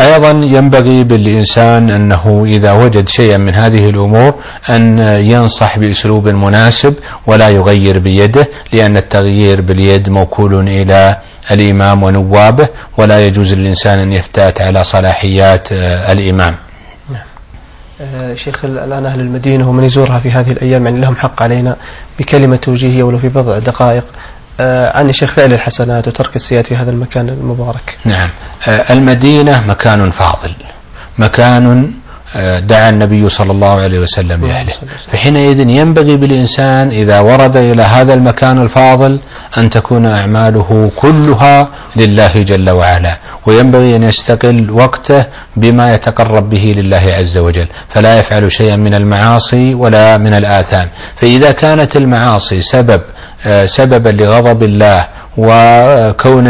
أيضا 0.00 0.30
ينبغي 0.30 1.04
بالإنسان 1.04 1.90
أنه 1.90 2.44
إذا 2.46 2.72
وجد 2.72 3.08
شيئا 3.08 3.36
من 3.36 3.54
هذه 3.54 3.90
الأمور 3.90 4.34
أن 4.68 4.98
ينصح 5.18 5.78
بأسلوب 5.78 6.28
مناسب 6.28 6.94
ولا 7.26 7.48
يغير 7.48 7.98
بيده 7.98 8.48
لأن 8.72 8.96
التغيير 8.96 9.60
باليد 9.60 10.08
موكول 10.08 10.68
إلى 10.68 11.16
الإمام 11.50 12.02
ونوابه 12.02 12.68
ولا 12.98 13.26
يجوز 13.26 13.54
للإنسان 13.54 13.98
أن 13.98 14.12
يفتأت 14.12 14.60
على 14.60 14.84
صلاحيات 14.84 15.68
الإمام. 16.12 16.56
شيخ 18.34 18.64
الآن 18.64 19.06
أهل 19.06 19.20
المدينة 19.20 19.68
ومن 19.68 19.84
يزورها 19.84 20.18
في 20.18 20.30
هذه 20.30 20.52
الأيام 20.52 20.86
يعني 20.86 21.00
لهم 21.00 21.16
حق 21.16 21.42
علينا 21.42 21.76
بكلمة 22.18 22.56
توجيهية 22.56 23.02
ولو 23.02 23.18
في 23.18 23.28
بضع 23.28 23.58
دقائق 23.58 24.04
آه، 24.60 24.98
عن 24.98 25.08
الشيخ 25.08 25.32
فعل 25.32 25.52
الحسنات 25.52 26.08
وترك 26.08 26.36
السيئات 26.36 26.66
في 26.66 26.76
هذا 26.76 26.90
المكان 26.90 27.28
المبارك. 27.28 27.98
نعم. 28.04 28.28
آه، 28.68 28.92
المدينة 28.92 29.64
مكان 29.66 30.10
فاضل 30.10 30.52
مكان 31.18 31.92
دعا 32.58 32.90
النبي 32.90 33.28
صلى 33.28 33.52
الله 33.52 33.80
عليه 33.80 33.98
وسلم 33.98 34.46
لأهله. 34.46 34.72
فحينئذ 35.12 35.60
ينبغي 35.60 36.16
بالإنسان 36.16 36.88
إذا 36.88 37.20
ورد 37.20 37.56
إلى 37.56 37.82
هذا 37.82 38.14
المكان 38.14 38.62
الفاضل 38.62 39.18
أن 39.58 39.70
تكون 39.70 40.06
أعماله 40.06 40.90
كلها 40.96 41.68
لله 41.96 42.42
جل 42.42 42.70
وعلا. 42.70 43.16
وينبغي 43.46 43.96
أن 43.96 44.02
يستقل 44.02 44.70
وقته 44.70 45.24
بما 45.56 45.94
يتقرب 45.94 46.50
به 46.50 46.74
لله 46.76 47.14
عز 47.18 47.38
وجل. 47.38 47.66
فلا 47.88 48.18
يفعل 48.18 48.52
شيئا 48.52 48.76
من 48.76 48.94
المعاصي 48.94 49.74
ولا 49.74 50.18
من 50.18 50.34
الآثام. 50.34 50.88
فإذا 51.16 51.52
كانت 51.52 51.96
المعاصي 51.96 52.62
سبب 52.62 53.00
آه، 53.46 53.66
سببا 53.66 54.08
لغضب 54.08 54.62
الله 54.62 55.06
وكون 55.36 56.48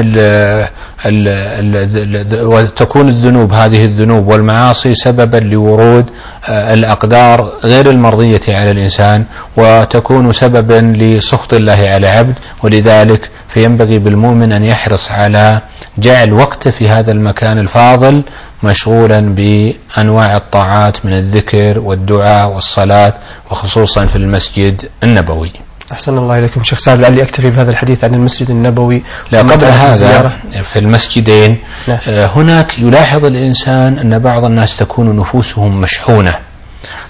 وتكون 2.35 3.09
الذنوب 3.09 3.53
هذه 3.53 3.85
الذنوب 3.85 4.29
والمعاصي 4.29 4.95
سببا 4.95 5.37
لورود 5.37 6.07
آه، 6.49 6.75
الأقدار 6.75 7.53
غير 7.65 7.91
المرضية 7.91 8.41
على 8.49 8.71
الإنسان 8.71 9.25
وتكون 9.57 10.33
سببا 10.33 10.95
لسخط 10.97 11.55
الله 11.55 11.89
على 11.89 12.09
عبد 12.09 12.35
ولذلك 12.63 13.31
فينبغي 13.49 13.99
بالمؤمن 13.99 14.53
أن 14.53 14.65
يحرص 14.65 15.11
على 15.11 15.61
جعل 15.99 16.33
وقته 16.33 16.71
في 16.71 16.89
هذا 16.89 17.13
المكان 17.13 17.59
الفاضل 17.59 18.23
مشغولا 18.63 19.21
بأنواع 19.21 20.37
الطاعات 20.37 21.07
من 21.07 21.13
الذكر 21.13 21.79
والدعاء 21.81 22.51
والصلاة 22.51 23.15
وخصوصا 23.51 24.07
في 24.07 24.17
المسجد 24.17 24.89
النبوي. 25.03 25.53
أحسن 25.93 26.19
الله 26.19 26.39
إليكم 26.39 26.63
شيخ 26.63 26.79
سعد 26.79 27.01
لعلي 27.01 27.23
أكتفي 27.23 27.51
بهذا 27.51 27.71
الحديث 27.71 28.05
عن 28.05 28.15
المسجد 28.15 28.51
النبوي 28.51 29.03
لا 29.33 29.39
قبل 29.39 29.65
هذا 29.65 30.33
في 30.63 30.79
المسجدين. 30.79 31.59
نعم. 31.89 31.99
آه، 32.09 32.27
هناك 32.27 32.79
يلاحظ 32.79 33.25
الإنسان 33.25 33.99
أن 33.99 34.19
بعض 34.19 34.45
الناس 34.45 34.77
تكون 34.77 35.17
نفوسهم 35.17 35.81
مشحونة 35.81 36.35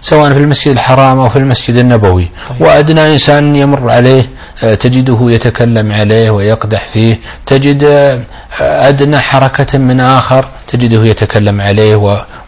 سواء 0.00 0.32
في 0.32 0.38
المسجد 0.38 0.72
الحرام 0.72 1.18
أو 1.18 1.28
في 1.28 1.36
المسجد 1.36 1.76
النبوي 1.76 2.28
طيب. 2.48 2.60
وأدنى 2.60 3.12
إنسان 3.12 3.56
يمر 3.56 3.90
عليه 3.90 4.28
آه، 4.62 4.74
تجده 4.74 5.18
يتكلم 5.22 5.92
عليه 5.92 6.30
ويقدح 6.30 6.86
فيه 6.86 7.18
تجد 7.46 7.84
آه، 7.84 8.88
أدنى 8.88 9.18
حركة 9.18 9.78
من 9.78 10.00
آخر 10.00 10.44
تجده 10.68 11.04
يتكلم 11.04 11.60
عليه 11.60 11.96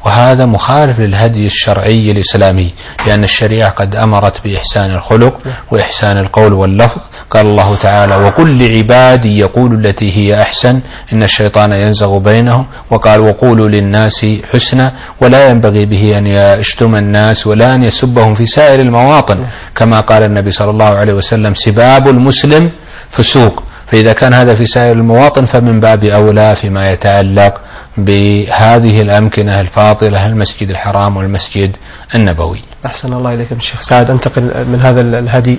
وهذا 0.04 0.46
مخالف 0.46 1.00
للهدي 1.00 1.46
الشرعي 1.46 2.10
الإسلامي 2.10 2.70
لأن 3.06 3.24
الشريعة 3.24 3.70
قد 3.70 3.96
أمرت 3.96 4.44
بإحسان 4.44 4.90
الخلق 4.94 5.40
وإحسان 5.70 6.18
القول 6.18 6.52
واللفظ. 6.52 7.00
قال 7.30 7.46
الله 7.46 7.76
تعالى 7.76 8.16
وقل 8.16 8.58
لعبادي 8.62 9.38
يقول 9.38 9.86
التي 9.86 10.16
هي 10.16 10.42
أحسن 10.42 10.80
إن 11.12 11.22
الشيطان 11.22 11.72
ينزغ 11.72 12.18
بينهم 12.18 12.66
وقال 12.90 13.20
وقولوا 13.20 13.68
للناس 13.68 14.26
حسنا 14.52 14.92
ولا 15.20 15.50
ينبغي 15.50 15.86
به 15.86 16.18
أن 16.18 16.26
يشتم 16.26 16.96
الناس 16.96 17.46
ولا 17.46 17.74
أن 17.74 17.82
يسبهم 17.82 18.34
في 18.34 18.46
سائر 18.46 18.80
المواطن 18.80 19.44
كما 19.76 20.00
قال 20.00 20.22
النبي 20.22 20.50
صلى 20.50 20.70
الله 20.70 20.84
عليه 20.84 21.12
وسلم 21.12 21.54
سباب 21.54 22.08
المسلم 22.08 22.70
فسوق 23.10 23.62
فإذا 23.86 24.12
كان 24.12 24.34
هذا 24.34 24.54
في 24.54 24.66
سائر 24.66 24.92
المواطن 24.92 25.44
فمن 25.44 25.80
باب 25.80 26.04
أولى 26.04 26.54
فيما 26.54 26.92
يتعلق 26.92 27.60
بهذه 27.96 29.02
الأمكنة 29.02 29.60
الفاضلة 29.60 30.26
المسجد 30.26 30.70
الحرام 30.70 31.16
والمسجد 31.16 31.76
النبوي. 32.14 32.62
أحسن 32.86 33.12
الله 33.12 33.34
إليكم 33.34 33.56
الشيخ 33.56 33.80
سعد. 33.80 34.10
أنتقل 34.10 34.42
من 34.42 34.80
هذا 34.82 35.00
الهدي 35.00 35.58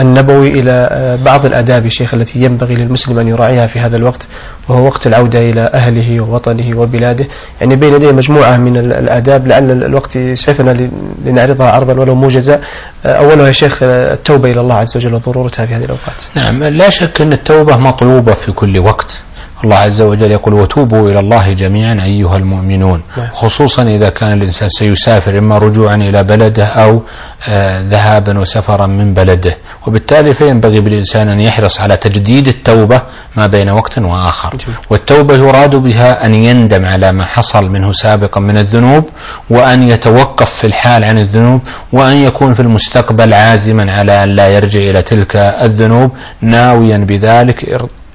النبوي 0.00 0.48
إلى 0.48 0.88
آه، 0.92 1.16
بعض 1.16 1.46
الآداب 1.46 1.88
شيخ 1.88 2.14
التي 2.14 2.42
ينبغي 2.42 2.74
للمسلم 2.74 3.18
أن 3.18 3.28
يراعيها 3.28 3.66
في 3.66 3.80
هذا 3.80 3.96
الوقت 3.96 4.26
وهو 4.68 4.86
وقت 4.86 5.06
العودة 5.06 5.50
إلى 5.50 5.60
أهله 5.60 6.20
ووطنه 6.20 6.78
وبلاده. 6.78 7.26
يعني 7.60 7.76
بين 7.76 7.94
يدي 7.94 8.12
مجموعة 8.12 8.56
من 8.56 8.76
الآداب 8.76 9.46
لعل 9.46 9.70
الوقت 9.70 10.16
يسعفنا 10.16 10.90
لنعرضها 11.24 11.70
عرضا 11.70 11.92
ولو 11.92 12.14
موجزا 12.14 12.60
آه، 13.06 13.08
أولها 13.08 13.46
يا 13.46 13.52
شيخ 13.52 13.78
آه، 13.82 14.14
التوبة 14.14 14.50
إلى 14.50 14.60
الله 14.60 14.74
عز 14.74 14.96
وجل 14.96 15.14
وضرورتها 15.14 15.66
في 15.66 15.74
هذه 15.74 15.84
الأوقات. 15.84 16.22
نعم 16.34 16.64
لا 16.64 16.90
شك 16.90 17.20
أن 17.20 17.32
التوبة 17.32 17.76
مطلوبة 17.76 18.32
في 18.32 18.52
كل 18.52 18.78
وقت. 18.78 19.22
الله 19.64 19.76
عز 19.76 20.02
وجل 20.02 20.30
يقول 20.30 20.54
وتوبوا 20.54 21.10
إلى 21.10 21.18
الله 21.18 21.52
جميعا 21.52 21.94
أيها 22.04 22.36
المؤمنون. 22.36 23.02
نعم. 23.16 23.26
خصوصا 23.34 23.82
إذا 23.82 24.08
كان 24.08 24.32
الإنسان 24.32 24.68
سيسافر 24.68 25.38
إما 25.38 25.58
رجوعا 25.58 25.94
إلى 25.94 26.24
بلده 26.24 26.64
أو 26.66 27.02
آه 27.48 27.80
ذهابا 27.80 28.38
وسفرا 28.38 28.86
من 28.86 29.14
بلده. 29.14 29.56
وبالتالي 29.86 30.34
فينبغي 30.34 30.80
بالإنسان 30.80 31.28
أن 31.28 31.40
يحرص 31.40 31.80
على 31.80 31.96
تجديد 31.96 32.48
التوبة 32.48 33.02
ما 33.36 33.46
بين 33.46 33.68
وقت 33.70 33.98
وآخر. 33.98 34.56
والتوبة 34.90 35.34
يراد 35.34 35.76
بها 35.76 36.26
أن 36.26 36.34
يندم 36.34 36.84
على 36.84 37.12
ما 37.12 37.24
حصل 37.24 37.70
منه 37.70 37.92
سابقا 37.92 38.40
من 38.40 38.56
الذنوب 38.56 39.04
وأن 39.50 39.88
يتوقف 39.88 40.50
في 40.50 40.66
الحال 40.66 41.04
عن 41.04 41.18
الذنوب 41.18 41.60
وأن 41.92 42.16
يكون 42.16 42.54
في 42.54 42.60
المستقبل 42.60 43.34
عازما 43.34 43.92
على 43.92 44.24
أن 44.24 44.28
لا 44.28 44.48
يرجع 44.48 44.80
إلى 44.80 45.02
تلك 45.02 45.36
الذنوب 45.36 46.10
ناويا 46.40 46.98
بذلك 46.98 47.64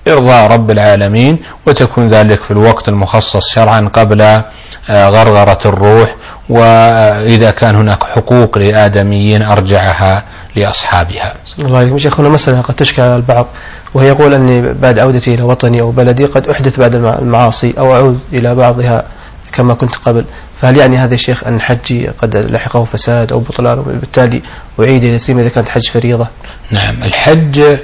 إرضاء 0.09 0.51
رب 0.51 0.71
العالمين 0.71 1.37
وتكون 1.67 2.07
ذلك 2.07 2.43
في 2.43 2.51
الوقت 2.51 2.89
المخصص 2.89 3.47
شرعا 3.47 3.89
قبل 3.93 4.21
آه، 4.89 5.09
غرغرة 5.09 5.59
الروح 5.65 6.15
وإذا 6.49 7.51
كان 7.51 7.75
هناك 7.75 8.03
حقوق 8.03 8.57
لآدميين 8.57 9.41
أرجعها 9.41 10.23
لأصحابها. 10.55 11.33
الله 11.59 11.77
عليكم. 11.77 11.97
شيخ 11.97 12.19
هنا 12.19 12.29
مسألة 12.29 12.61
قد 12.61 12.75
تشكل 12.75 13.01
على 13.01 13.15
البعض 13.15 13.47
وهي 13.93 14.07
يقول 14.07 14.33
أني 14.33 14.73
بعد 14.73 14.99
عودتي 14.99 15.33
إلى 15.33 15.43
وطني 15.43 15.81
أو 15.81 15.91
بلدي 15.91 16.25
قد 16.25 16.49
أحدث 16.49 16.79
بعد 16.79 16.95
المعاصي 16.95 17.73
أو 17.77 17.95
أعود 17.95 18.19
إلى 18.33 18.55
بعضها 18.55 19.03
كما 19.53 19.73
كنت 19.73 19.95
قبل. 19.95 20.25
فهل 20.61 20.77
يعني 20.77 20.97
هذا 20.97 21.13
الشيخ 21.13 21.43
أن 21.43 21.61
حجي 21.61 22.07
قد 22.07 22.37
لحقه 22.37 22.83
فساد 22.83 23.31
أو 23.31 23.39
بطلان 23.39 23.79
وبالتالي 23.79 24.41
أعيد 24.79 25.03
إلى 25.03 25.19
سيما 25.19 25.41
إذا 25.41 25.49
كانت 25.49 25.69
حج 25.69 25.89
فريضة؟ 25.89 26.27
نعم 26.71 27.03
الحج 27.03 27.77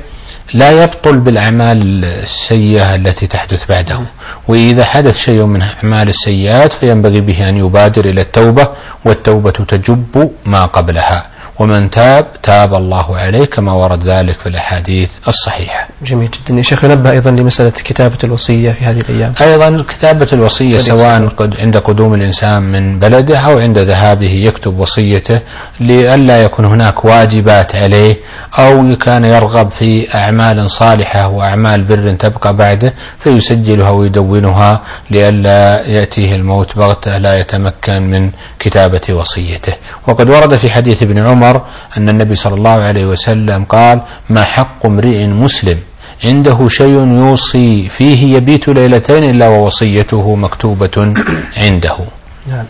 لا 0.53 0.83
يبطل 0.83 1.17
بالأعمال 1.17 2.05
السيئة 2.05 2.95
التي 2.95 3.27
تحدث 3.27 3.65
بعده. 3.65 3.99
وإذا 4.47 4.83
حدث 4.85 5.17
شيء 5.17 5.43
من 5.45 5.61
أعمال 5.61 6.09
السيئات 6.09 6.73
فينبغي 6.73 7.21
به 7.21 7.49
أن 7.49 7.57
يبادر 7.57 8.05
إلى 8.05 8.21
التوبة 8.21 8.67
والتوبة 9.05 9.51
تجب 9.51 10.31
ما 10.45 10.65
قبلها. 10.65 11.34
ومن 11.59 11.89
تاب 11.89 12.25
تاب 12.43 12.73
الله 12.73 13.17
عليه 13.17 13.45
كما 13.45 13.71
ورد 13.71 14.03
ذلك 14.03 14.39
في 14.39 14.49
الأحاديث 14.49 15.11
الصحيحة. 15.27 15.87
جميل 16.01 16.29
جدا. 16.31 16.57
يا 16.57 16.61
شيخ 16.61 16.83
ينبه 16.83 17.11
أيضا 17.11 17.31
لمسألة 17.31 17.69
كتابة 17.69 18.17
الوصية 18.23 18.71
في 18.71 18.85
هذه 18.85 18.97
الأيام. 18.97 19.33
أيضا 19.41 19.83
كتابة 19.89 20.27
الوصية 20.33 20.77
سواء 20.77 21.29
عند 21.59 21.77
قدوم 21.77 22.13
الإنسان 22.13 22.63
من 22.63 22.99
بلده 22.99 23.37
أو 23.37 23.59
عند 23.59 23.77
ذهابه 23.77 24.31
يكتب 24.31 24.79
وصيته 24.79 25.39
لئلا 25.79 26.43
يكون 26.43 26.65
هناك 26.65 27.05
واجبات 27.05 27.75
عليه 27.75 28.15
أو 28.59 28.95
كان 28.95 29.25
يرغب 29.25 29.71
في 29.71 30.15
أعمال 30.15 30.71
صالحة 30.71 31.27
وأعمال 31.27 31.83
بر 31.83 32.15
تبقى 32.19 32.55
بعده 32.55 32.93
فيسجلها 33.19 33.89
ويدونها 33.89 34.81
لئلا 35.11 35.87
يأتيه 35.87 36.35
الموت 36.35 36.77
بغتة 36.77 37.17
لا 37.17 37.39
يتمكن 37.39 38.01
من 38.01 38.31
كتابة 38.59 39.01
وصيته. 39.09 39.73
وقد 40.07 40.29
ورد 40.29 40.55
في 40.55 40.69
حديث 40.69 41.03
ابن 41.03 41.17
عمر 41.45 41.61
أن 41.97 42.09
النبي 42.09 42.35
صلى 42.35 42.53
الله 42.53 42.71
عليه 42.71 43.05
وسلم 43.05 43.63
قال 43.63 44.01
ما 44.29 44.43
حق 44.43 44.85
امرئ 44.85 45.27
مسلم؟ 45.27 45.77
عنده 46.23 46.67
شيء 46.67 47.07
يوصي 47.07 47.89
فيه 47.89 48.35
يبيت 48.35 48.67
ليلتين 48.67 49.23
إلا 49.23 49.47
ووصيته 49.47 50.35
مكتوبة 50.35 51.13
عنده. 51.57 51.97
نعم. 52.47 52.65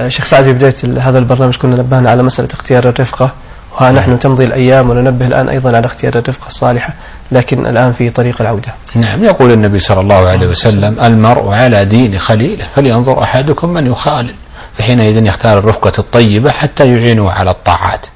آه، 0.00 0.08
شيخ 0.08 0.24
سعد 0.24 0.44
في 0.44 0.52
بداية 0.52 0.74
هذا 1.00 1.18
البرنامج 1.18 1.56
كنا 1.56 1.76
نبهنا 1.76 2.10
على 2.10 2.22
مسألة 2.22 2.48
اختيار 2.52 2.88
الرفقة 2.88 3.32
وها 3.72 3.90
نحن 3.90 4.18
تمضي 4.18 4.44
الأيام 4.44 4.90
وننبه 4.90 5.26
الآن 5.26 5.48
أيضا 5.48 5.76
على 5.76 5.86
اختيار 5.86 6.14
الرفقة 6.18 6.46
الصالحة 6.46 6.94
لكن 7.32 7.66
الآن 7.66 7.92
في 7.92 8.10
طريق 8.10 8.40
العودة. 8.40 8.74
نعم 8.94 9.24
يقول 9.24 9.52
النبي 9.52 9.78
صلى 9.78 10.00
الله 10.00 10.28
عليه 10.28 10.46
وسلم 10.46 11.00
المرء 11.00 11.48
على 11.52 11.84
دين 11.84 12.18
خليله 12.18 12.66
فلينظر 12.74 13.22
أحدكم 13.22 13.68
من 13.68 13.86
يخالل. 13.86 14.34
فحينئذ 14.78 15.26
يختار 15.26 15.58
الرفقة 15.58 15.92
الطيبة 15.98 16.50
حتى 16.50 16.94
يعينه 16.94 17.30
على 17.30 17.50
الطاعات. 17.50 18.06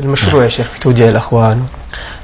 المشروع 0.00 0.44
يا 0.44 0.48
شيخ 0.48 0.66
في 0.66 0.80
توديع 0.80 1.08
الأخوان. 1.08 1.62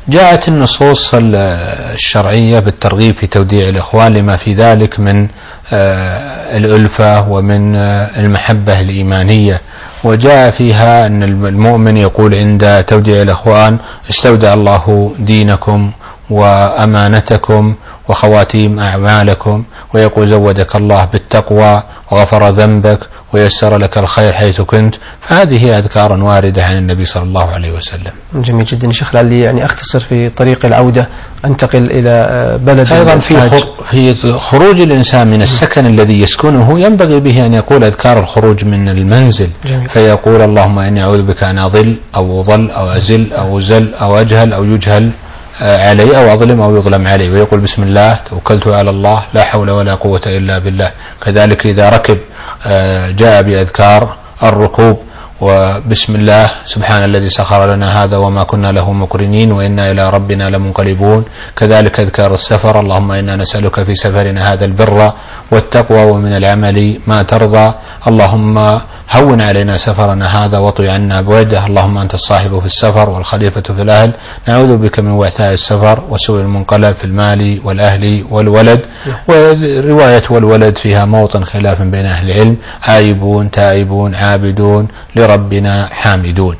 جاءت 0.08 0.48
النصوص 0.48 1.10
الشرعية 1.14 2.58
بالترغيب 2.58 3.14
في 3.14 3.26
توديع 3.26 3.68
الإخوان 3.68 4.14
لما 4.14 4.36
في 4.36 4.54
ذلك 4.54 5.00
من 5.00 5.28
آه، 5.72 6.56
الألفة 6.56 7.28
ومن 7.30 7.76
آه، 7.76 8.20
المحبة 8.20 8.80
الإيمانية. 8.80 9.60
وجاء 10.04 10.50
فيها 10.50 11.06
أن 11.06 11.22
المؤمن 11.22 11.96
يقول 11.96 12.34
عند 12.34 12.84
توديع 12.88 13.22
الأخوان 13.22 13.78
استودع 14.10 14.54
الله 14.54 15.14
دينكم 15.18 15.90
وأمانتكم 16.30 17.74
وخواتيم 18.08 18.78
أعمالكم 18.78 19.64
ويقول 19.94 20.26
زودك 20.26 20.76
الله 20.76 21.04
بالتقوى 21.04 21.82
وغفر 22.10 22.48
ذنبك 22.48 22.98
ويسر 23.36 23.76
لك 23.76 23.98
الخير 23.98 24.32
حيث 24.32 24.60
كنت 24.60 24.94
فهذه 25.20 25.78
أذكار 25.78 26.12
واردة 26.12 26.64
عن 26.64 26.76
النبي 26.76 27.04
صلى 27.04 27.22
الله 27.22 27.50
عليه 27.50 27.72
وسلم. 27.72 28.12
جميل 28.34 28.64
جدا. 28.64 28.92
شيخ 28.92 29.14
لعلي 29.14 29.40
يعني 29.40 29.64
أختصر 29.64 30.00
في 30.00 30.28
طريق 30.28 30.66
العودة 30.66 31.08
أنتقل 31.44 31.90
إلى 31.90 32.58
بلد 32.62 32.92
أيضا 32.92 33.18
في 33.18 34.14
في 34.14 34.32
خروج 34.32 34.80
الإنسان 34.80 35.26
من 35.26 35.42
السكن 35.42 35.86
الذي 35.86 36.20
يسكنه 36.20 36.80
ينبغي 36.80 37.20
به 37.20 37.46
أن 37.46 37.54
يقول 37.54 37.84
أذكار 37.84 38.20
الخروج 38.20 38.64
من 38.64 38.88
المنزل. 38.88 39.48
جميل. 39.66 39.88
فيقول 39.88 40.40
اللهم 40.42 40.78
إني 40.78 41.02
أعوذ 41.02 41.22
بك 41.22 41.42
أن 41.42 41.58
أضل 41.58 41.96
أو 42.16 42.40
أضل 42.40 42.70
أو 42.70 42.88
أزل 42.88 43.32
أو 43.32 43.58
أزل 43.58 43.94
أو 43.94 44.20
أجهل 44.20 44.52
أو 44.52 44.64
يجهل. 44.64 45.04
آه، 45.04 45.25
علي 45.60 46.16
أو 46.16 46.32
أظلم 46.32 46.60
أو 46.60 46.76
يظلم 46.76 47.06
علي 47.06 47.30
ويقول 47.30 47.60
بسم 47.60 47.82
الله 47.82 48.18
توكلت 48.30 48.66
على 48.68 48.90
الله 48.90 49.22
لا 49.34 49.44
حول 49.44 49.70
ولا 49.70 49.94
قوة 49.94 50.20
إلا 50.26 50.58
بالله. 50.58 50.90
كذلك 51.25 51.66
إذا 51.66 51.88
ركب 51.88 52.18
آه، 52.66 53.10
جاء 53.10 53.42
بأذكار 53.42 54.16
الركوب 54.42 54.96
وبسم 55.40 56.14
الله 56.14 56.50
سبحان 56.64 57.04
الذي 57.04 57.28
سخر 57.28 57.75
لنا 57.75 58.04
هذا 58.04 58.16
وما 58.16 58.42
كنا 58.42 58.72
له 58.72 58.92
مقرنين 58.92 59.52
وإنا 59.52 59.90
إلى 59.90 60.10
ربنا 60.10 60.50
لمنقلبون. 60.50 61.25
كذلك 61.56 62.00
أذكار 62.00 62.34
السفر 62.34 62.80
اللهم 62.80 63.12
إنا 63.12 63.36
نسألك 63.36 63.82
في 63.82 63.94
سفرنا 63.94 64.52
هذا 64.52 64.64
البر 64.64 65.12
والتقوى 65.50 66.02
ومن 66.10 66.36
العمل 66.36 67.00
ما 67.06 67.22
ترضى. 67.22 67.72
اللهم 68.08 68.80
هون 69.10 69.40
علينا 69.40 69.76
سفرنا 69.76 70.44
هذا 70.44 70.58
واطوي 70.58 70.90
عنا 70.90 71.20
بوده 71.20 71.66
اللهم 71.66 71.98
أنت 71.98 72.14
الصاحب 72.14 72.58
في 72.58 72.66
السفر 72.66 73.10
والخليفة 73.10 73.60
في 73.60 73.82
الأهل. 73.82 74.12
نعوذ 74.48 74.76
بك 74.76 75.00
من 75.00 75.10
وعثاء 75.10 75.52
السفر 75.52 76.02
وسوء 76.10 76.40
المنقلب 76.40 76.97
في 76.97 77.04
المال 77.04 77.60
والأهل 77.64 78.25
والولد. 78.30 78.80
ورواية 79.28 80.23
والولد 80.30 80.78
فيها 80.78 81.04
موطن 81.04 81.45
خلاف 81.45 81.82
بين 81.82 82.06
أهل 82.06 82.30
العلم. 82.30 82.56
عايبون 82.82 83.50
تائبون 83.50 84.14
عابدون 84.14 84.88
لربنا 85.16 85.88
حامدون. 85.92 86.56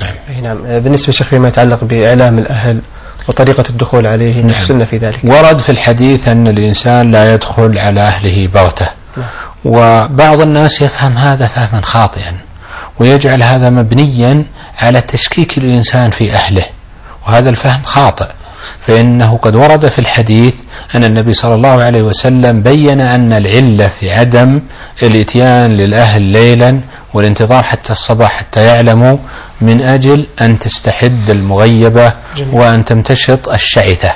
نعم. 0.00 0.42
نعم. 0.42 0.80
بالنسبة 0.80 1.12
شيخ 1.12 1.26
فيما 1.26 1.48
يتعلق 1.48 1.84
بإعلام 1.84 2.38
الأهل 2.38 2.80
وطريقة 3.28 3.64
الدخول 3.70 4.06
عليه 4.06 4.40
نعم. 4.40 4.50
السنة 4.50 4.84
في 4.84 4.96
ذلك. 4.96 5.18
ورد 5.24 5.58
في 5.58 5.72
الحديث 5.72 6.28
أن 6.28 6.48
الإنسان 6.48 7.12
لا 7.12 7.34
يدخل 7.34 7.78
على 7.78 8.00
أهله 8.00 8.48
بغتة. 8.54 8.97
وبعض 9.64 10.40
الناس 10.40 10.82
يفهم 10.82 11.16
هذا 11.16 11.46
فهما 11.46 11.80
خاطئا 11.84 12.32
ويجعل 12.98 13.42
هذا 13.42 13.70
مبنيا 13.70 14.44
على 14.78 15.00
تشكيك 15.00 15.58
الإنسان 15.58 16.10
في 16.10 16.32
أهله 16.32 16.64
وهذا 17.26 17.50
الفهم 17.50 17.82
خاطئ 17.84 18.26
فإنه 18.86 19.38
قد 19.42 19.56
ورد 19.56 19.88
في 19.88 19.98
الحديث 19.98 20.54
أن 20.94 21.04
النبي 21.04 21.32
صلى 21.32 21.54
الله 21.54 21.82
عليه 21.82 22.02
وسلم 22.02 22.62
بين 22.62 23.00
أن 23.00 23.32
العلة 23.32 23.88
في 24.00 24.12
عدم 24.12 24.60
الإتيان 25.02 25.76
للأهل 25.76 26.22
ليلا 26.22 26.80
والانتظار 27.14 27.62
حتى 27.62 27.92
الصباح 27.92 28.32
حتى 28.32 28.64
يعلموا 28.64 29.16
من 29.60 29.80
أجل 29.82 30.26
أن 30.40 30.58
تستحد 30.58 31.30
المغيبة 31.30 32.12
جميل. 32.36 32.54
وأن 32.54 32.84
تمتشط 32.84 33.48
الشعثة 33.48 34.12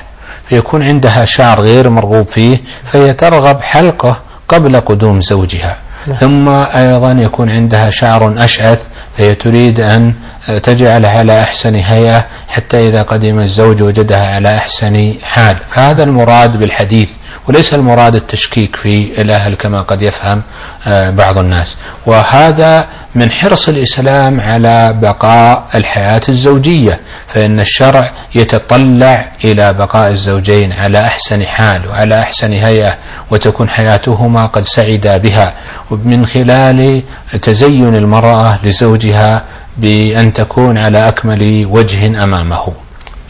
فيكون 0.49 0.83
عندها 0.83 1.25
شعر 1.25 1.61
غير 1.61 1.89
مرغوب 1.89 2.27
فيه 2.27 2.61
فهي 2.85 3.13
ترغب 3.13 3.61
حلقة 3.63 4.21
قبل 4.49 4.81
قدوم 4.81 5.21
زوجها. 5.21 5.77
نعم. 6.07 6.17
ثم 6.17 6.49
أيضا 6.49 7.13
يكون 7.13 7.51
عندها 7.51 7.91
شعر 7.91 8.45
أشعث 8.45 8.87
فهي 9.19 9.35
تريد 9.35 9.81
أن 9.81 10.15
تجعل 10.63 11.07
على 11.07 11.43
أحسن 11.43 11.75
هيئة 11.75 12.27
حتى 12.49 12.89
إذا 12.89 13.03
قدم 13.03 13.39
الزوج 13.39 13.83
وجدها 13.83 14.35
على 14.35 14.57
أحسن 14.57 15.15
حال. 15.23 15.57
فهذا 15.71 16.05
المراد 16.05 16.57
بالحديث 16.57 17.13
وليس 17.49 17.75
المراد 17.75 18.15
التشكيك 18.15 18.77
في 18.77 19.21
الأهل 19.23 19.55
كما 19.55 19.83
قد 19.83 20.03
يفهم 20.03 20.43
آه، 20.87 21.11
بعض 21.11 21.39
الناس. 21.39 21.77
وهذا 22.07 22.87
من 23.15 23.31
حرص 23.31 23.69
الإسلام 23.69 24.41
على 24.41 24.93
بقاء 25.03 25.65
الحياة 25.75 26.21
الزوجية 26.29 27.01
فإن 27.27 27.61
الشرع 27.61 28.11
يتطلع 28.35 29.29
إلى 29.45 29.73
بقاء 29.73 30.11
الزوجين 30.11 30.73
على 30.73 31.07
أحسن 31.07 31.43
حال 31.43 31.89
وعلى 31.89 32.21
أحسن 32.21 32.53
هيئة 32.53 32.95
وتكون 33.31 33.69
حياتهما 33.69 34.47
قد 34.47 34.65
سعدا 34.65 35.17
بها. 35.17 35.55
ومن 35.91 36.27
خلال 36.27 37.03
تزين 37.43 37.95
المرأة 37.95 38.59
لزوجها 38.65 39.45
بأن 39.77 40.33
تكون 40.33 40.79
على 40.79 41.09
أكمل 41.09 41.67
وجه 41.71 42.25
أمامه. 42.25 42.73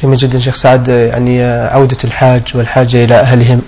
جميل 0.02 0.16
جدا 0.16 0.38
شيخ 0.38 0.54
سعد 0.54 0.88
يعني 0.88 1.44
عودة 1.44 1.98
الحاج 2.04 2.42
والحاجة 2.54 3.04
إلى 3.04 3.14
أهلهم. 3.14 3.62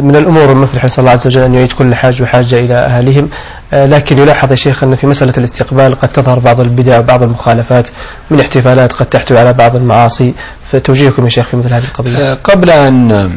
من 0.00 0.16
الأمور 0.16 0.52
المفرحة 0.52 0.86
نسأل 0.86 1.00
الله 1.00 1.12
عز 1.12 1.26
وجل 1.26 1.42
أن 1.42 1.54
يعيد 1.54 1.72
كل 1.72 1.94
حاج 1.94 2.22
وحاجة 2.22 2.58
إلى 2.58 2.74
أهلهم. 2.74 3.28
آه، 3.72 3.86
لكن 3.86 4.18
يلاحظ 4.18 4.50
يا 4.50 4.56
شيخ 4.56 4.84
أن 4.84 4.96
في 4.96 5.06
مسألة 5.06 5.32
الاستقبال 5.38 5.94
قد 5.94 6.08
تظهر 6.08 6.38
بعض 6.38 6.60
البدع 6.60 6.98
وبعض 6.98 7.22
المخالفات 7.22 7.88
من 8.30 8.40
احتفالات 8.40 8.92
قد 8.92 9.06
تحتوي 9.06 9.38
على 9.38 9.52
بعض 9.52 9.76
المعاصي. 9.76 10.34
فتوجيهكم 10.72 11.24
يا 11.24 11.28
شيخ 11.28 11.46
في 11.46 11.56
مثل 11.56 11.74
هذه 11.74 11.84
القضية. 11.84 12.32
آه، 12.32 12.34
قبل 12.34 12.70
أن 12.70 13.30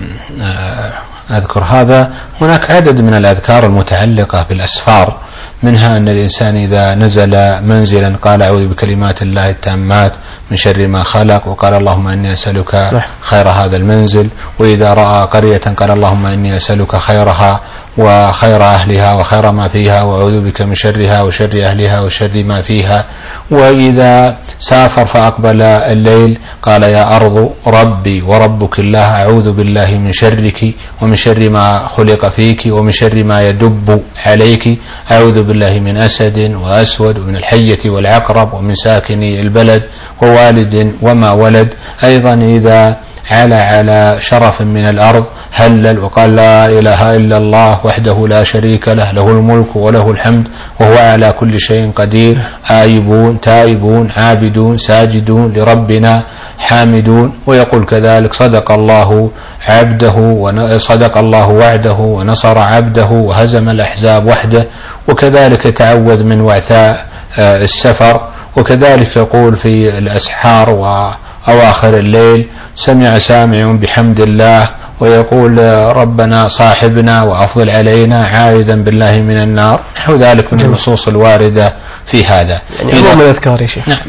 أذكر 1.31 1.63
هذا 1.63 2.13
هناك 2.41 2.71
عدد 2.71 3.01
من 3.01 3.13
الأذكار 3.13 3.65
المتعلقة 3.65 4.45
بالأسفار 4.49 5.17
منها 5.63 5.97
أن 5.97 6.09
الإنسان 6.09 6.55
إذا 6.55 6.95
نزل 6.95 7.61
منزلا 7.61 8.15
قال 8.21 8.41
أعوذ 8.41 8.67
بكلمات 8.67 9.21
الله 9.21 9.49
التامات 9.49 10.13
من 10.51 10.57
شر 10.57 10.87
ما 10.87 11.03
خلق 11.03 11.47
وقال 11.47 11.73
اللهم 11.73 12.07
إني 12.07 12.33
أسألك. 12.33 12.91
خير 13.21 13.49
هذا 13.49 13.77
المنزل 13.77 14.27
وإذا 14.59 14.93
رأى 14.93 15.25
قرية 15.27 15.57
قال 15.77 15.91
اللهم 15.91 16.25
إني 16.25 16.57
أسألك 16.57 16.95
خيرها 16.95 17.61
وخير 17.97 18.63
أهلها 18.63 19.13
وخير 19.13 19.51
ما 19.51 19.67
فيها 19.67 20.03
وأعوذ 20.03 20.41
بك 20.41 20.61
من 20.61 20.75
شرها 20.75 21.21
وشر 21.21 21.51
أهلها 21.63 22.01
وشر 22.01 22.43
ما 22.43 22.61
فيها 22.61 23.05
وإذا 23.51 24.37
سافر 24.59 25.05
فأقبل 25.05 25.61
الليل 25.61 26.37
قال 26.61 26.83
يا 26.83 27.15
أرض 27.15 27.49
ربي 27.67 28.21
وربك 28.21 28.79
الله 28.79 28.99
أعوذ 28.99 29.51
بالله 29.51 29.97
من 29.97 30.11
شرك 30.13 30.65
ومن 31.01 31.15
شر 31.15 31.49
ما 31.49 31.87
خلق 31.87 32.27
فيك 32.27 32.61
ومن 32.67 32.91
شر 32.91 33.23
ما 33.23 33.49
يدب 33.49 34.01
عليك 34.25 34.79
أعوذ 35.11 35.43
بالله 35.43 35.79
من 35.79 35.97
أسد 35.97 36.51
وأسود 36.63 37.19
ومن 37.19 37.35
الحية 37.35 37.79
والعقرب 37.85 38.53
ومن 38.53 38.75
ساكن 38.75 39.23
البلد 39.23 39.83
ووالد 40.21 40.91
وما 41.01 41.31
ولد. 41.31 41.69
أيضا 42.03 42.33
إذا 42.33 42.95
على 43.31 43.55
على 43.55 44.15
شرف 44.19 44.61
من 44.61 44.85
الأرض 44.85 45.25
هلل 45.51 45.99
وقال 45.99 46.35
لا 46.35 46.67
إله 46.67 47.15
إلا 47.15 47.37
الله 47.37 47.79
وحده 47.83 48.27
لا 48.27 48.43
شريك 48.43 48.87
له 48.87 49.11
له 49.11 49.29
الملك 49.29 49.75
وله 49.75 50.11
الحمد 50.11 50.47
وهو 50.79 50.97
على 50.97 51.31
كل 51.31 51.59
شيء 51.59 51.91
قدير. 51.95 52.37
آيبون 52.71 53.41
تائبون 53.41 54.11
عابدون 54.17 54.77
ساجدون 54.77 55.53
لربنا 55.53 56.23
حامدون. 56.57 57.33
ويقول 57.47 57.85
كذلك 57.85 58.33
صدق 58.33 58.71
الله 58.71 59.31
عبده 59.67 60.15
وصدق 60.17 61.17
الله 61.17 61.47
وعده 61.47 61.93
ونصر 61.93 62.57
عبده 62.57 63.05
وهزم 63.05 63.69
الأحزاب 63.69 64.25
وحده. 64.27 64.65
وكذلك 65.07 65.65
يتعوذ 65.65 66.23
من 66.23 66.41
وعثاء 66.41 67.05
آه، 67.39 67.63
السفر. 67.63 68.34
وكذلك 68.55 69.17
يقول 69.17 69.55
في 69.55 69.97
الأسحار 69.97 70.69
وأواخر 70.69 71.97
الليل 71.97 72.47
سمع 72.75 73.17
سامع 73.17 73.71
بحمد 73.81 74.19
الله 74.19 74.69
ويقول 74.99 75.57
ربنا 75.95 76.47
صاحبنا 76.47 77.23
وأفضل 77.23 77.69
علينا 77.69 78.25
عائدا 78.25 78.83
بالله 78.83 79.21
من 79.21 79.37
النار. 79.37 79.79
نحو 79.97 80.15
ذلك 80.15 80.53
من 80.53 80.61
النصوص 80.61 81.07
الواردة 81.07 81.73
في 82.05 82.25
هذا. 82.25 82.61
يعني 82.79 83.01
من 83.15 83.21
الأذكار 83.21 83.61
يا 83.61 83.67
شيخ. 83.67 83.89
نعم. 83.89 84.05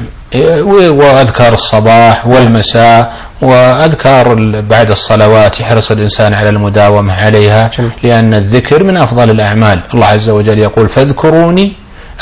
وأذكار 0.98 1.52
الصباح 1.52 2.26
والمساء 2.26 3.12
وأذكار 3.42 4.34
بعد 4.60 4.90
الصلوات 4.90 5.60
يحرص 5.60 5.90
الإنسان 5.90 6.34
على 6.34 6.48
المداومة 6.48 7.14
عليها 7.14 7.70
لأن 8.02 8.34
الذكر 8.34 8.82
من 8.84 8.96
أفضل 8.96 9.30
الأعمال. 9.30 9.80
الله 9.94 10.06
عز 10.06 10.30
وجل 10.30 10.58
يقول 10.58 10.88
فاذكروني 10.88 11.72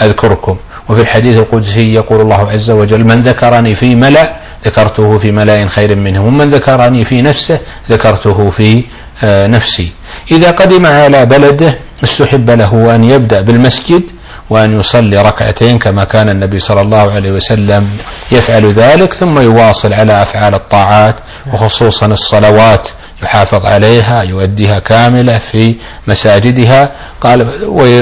أذكركم. 0.03 0.57
وفي 0.89 1.01
الحديث 1.01 1.37
القدسي 1.39 1.95
يقول 1.95 2.21
الله 2.21 2.51
عز 2.51 2.71
وجل 2.71 3.05
من 3.05 3.23
ذكرني 3.23 3.75
في 3.75 3.95
ملأ 3.95 4.37
ذكرته 4.65 5.19
في 5.19 5.33
ملأ 5.33 5.69
خير 5.69 5.97
منه 5.97 6.27
ومن 6.27 6.51
ذكرني 6.51 7.05
في 7.05 7.23
نفسه 7.23 7.61
ذكرته 7.91 8.51
في 8.51 8.85
آه، 9.25 9.47
نفسي. 9.47 9.89
إذا 10.31 10.51
قدم 10.51 10.87
على 10.87 11.27
بلده 11.27 11.79
استحب 12.05 12.51
له 12.51 12.95
أن 12.95 13.05
يبدأ 13.05 13.41
بالمسجد 13.41 14.03
وأن 14.51 14.81
يصلي 14.81 15.23
ركعتين 15.23 15.79
كما 15.79 16.05
كان 16.05 16.29
النبي 16.29 16.59
صلى 16.59 16.81
الله 16.81 17.13
عليه 17.13 17.33
وسلم 17.33 17.89
يفعل 18.33 18.73
ذلك 18.73 19.15
ثم 19.15 19.39
يواصل 19.39 19.93
على 19.93 20.23
أفعال 20.23 20.55
الطاعات 20.55 21.17
وخصوصا 21.53 22.07
الصلوات 22.07 22.89
يحافظ 23.23 23.67
عليها 23.67 24.23
يؤديها 24.23 24.79
كاملة 24.79 25.39
في 25.39 25.75
مساجدها 26.07 26.91
قال 27.21 27.47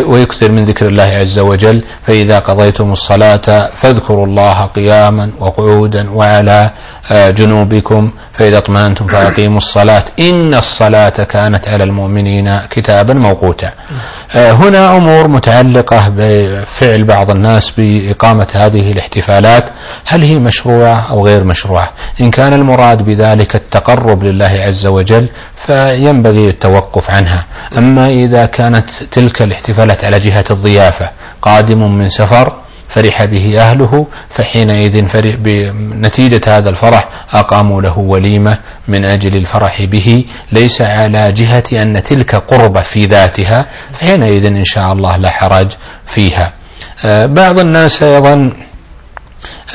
ويكثر 0.06 0.52
من 0.52 0.64
ذكر 0.64 0.88
الله 0.88 1.02
عز 1.02 1.38
وجل 1.38 1.82
فإذا 2.06 2.38
قضيتم 2.38 2.92
الصلاة 2.92 3.70
فاذكروا 3.76 4.26
الله 4.26 4.64
قياما 4.64 5.30
وقعودا 5.40 6.10
وعلى 6.10 6.70
آه، 7.10 7.30
جنوبكم 7.30 8.10
فإذا 8.32 8.58
اطمأنتم 8.58 9.06
فأقيموا 9.06 9.58
الصلاة. 9.58 10.04
إن 10.18 10.54
الصلاة 10.54 11.08
كانت 11.08 11.68
على 11.68 11.84
المؤمنين 11.84 12.58
كتابا 12.70 13.14
موقوتا. 13.14 13.72
آه، 14.34 14.52
هنا 14.52 14.96
أمور 14.96 15.28
متعلقة 15.28 16.12
بفعل 16.16 17.04
بعض 17.04 17.30
الناس 17.30 17.72
بإقامة 17.78 18.46
هذه 18.54 18.92
الاحتفالات. 18.92 19.64
هل 20.04 20.22
هي 20.22 20.38
مشروعة 20.38 21.10
أو 21.10 21.26
غير 21.26 21.44
مشروعة؟ 21.44 21.90
إن 22.20 22.30
كان 22.30 22.52
المراد 22.52 23.02
بذلك 23.02 23.56
التقرب 23.56 24.24
لله 24.24 24.62
عز 24.66 24.86
وجل 24.86 25.26
فينبغي 25.66 26.48
التوقف 26.48 27.10
عنها. 27.10 27.46
أما 27.78 28.08
إذا 28.08 28.46
كانت 28.46 28.90
تلك 29.10 29.42
الاحتفالات 29.42 30.04
على 30.04 30.20
جهة 30.20 30.44
الضيافة 30.50 31.10
قادم 31.42 31.98
من 31.98 32.08
سفر 32.08 32.52
فرح 32.88 33.24
به 33.24 33.60
أهله 33.60 34.06
فحينئذ 34.30 35.06
فرح 35.06 35.34
بنتيجة 35.34 36.40
هذا 36.46 36.70
الفرح 36.70 37.08
أقاموا 37.32 37.82
له 37.82 37.98
وليمة 37.98 38.58
من 38.88 39.04
أجل 39.04 39.36
الفرح 39.36 39.84
به. 39.84 40.24
ليس 40.52 40.82
على 40.82 41.32
جهة 41.32 41.64
أن 41.72 42.02
تلك 42.02 42.34
قربة 42.34 42.82
في 42.82 43.06
ذاتها 43.06 43.66
فحينئذ 43.92 44.46
إن 44.46 44.64
شاء 44.64 44.92
الله 44.92 45.16
لا 45.16 45.30
حرج 45.30 45.72
فيها. 46.06 46.52
آه، 47.04 47.26
بعض 47.26 47.58
الناس 47.58 48.02
أيضا 48.02 48.52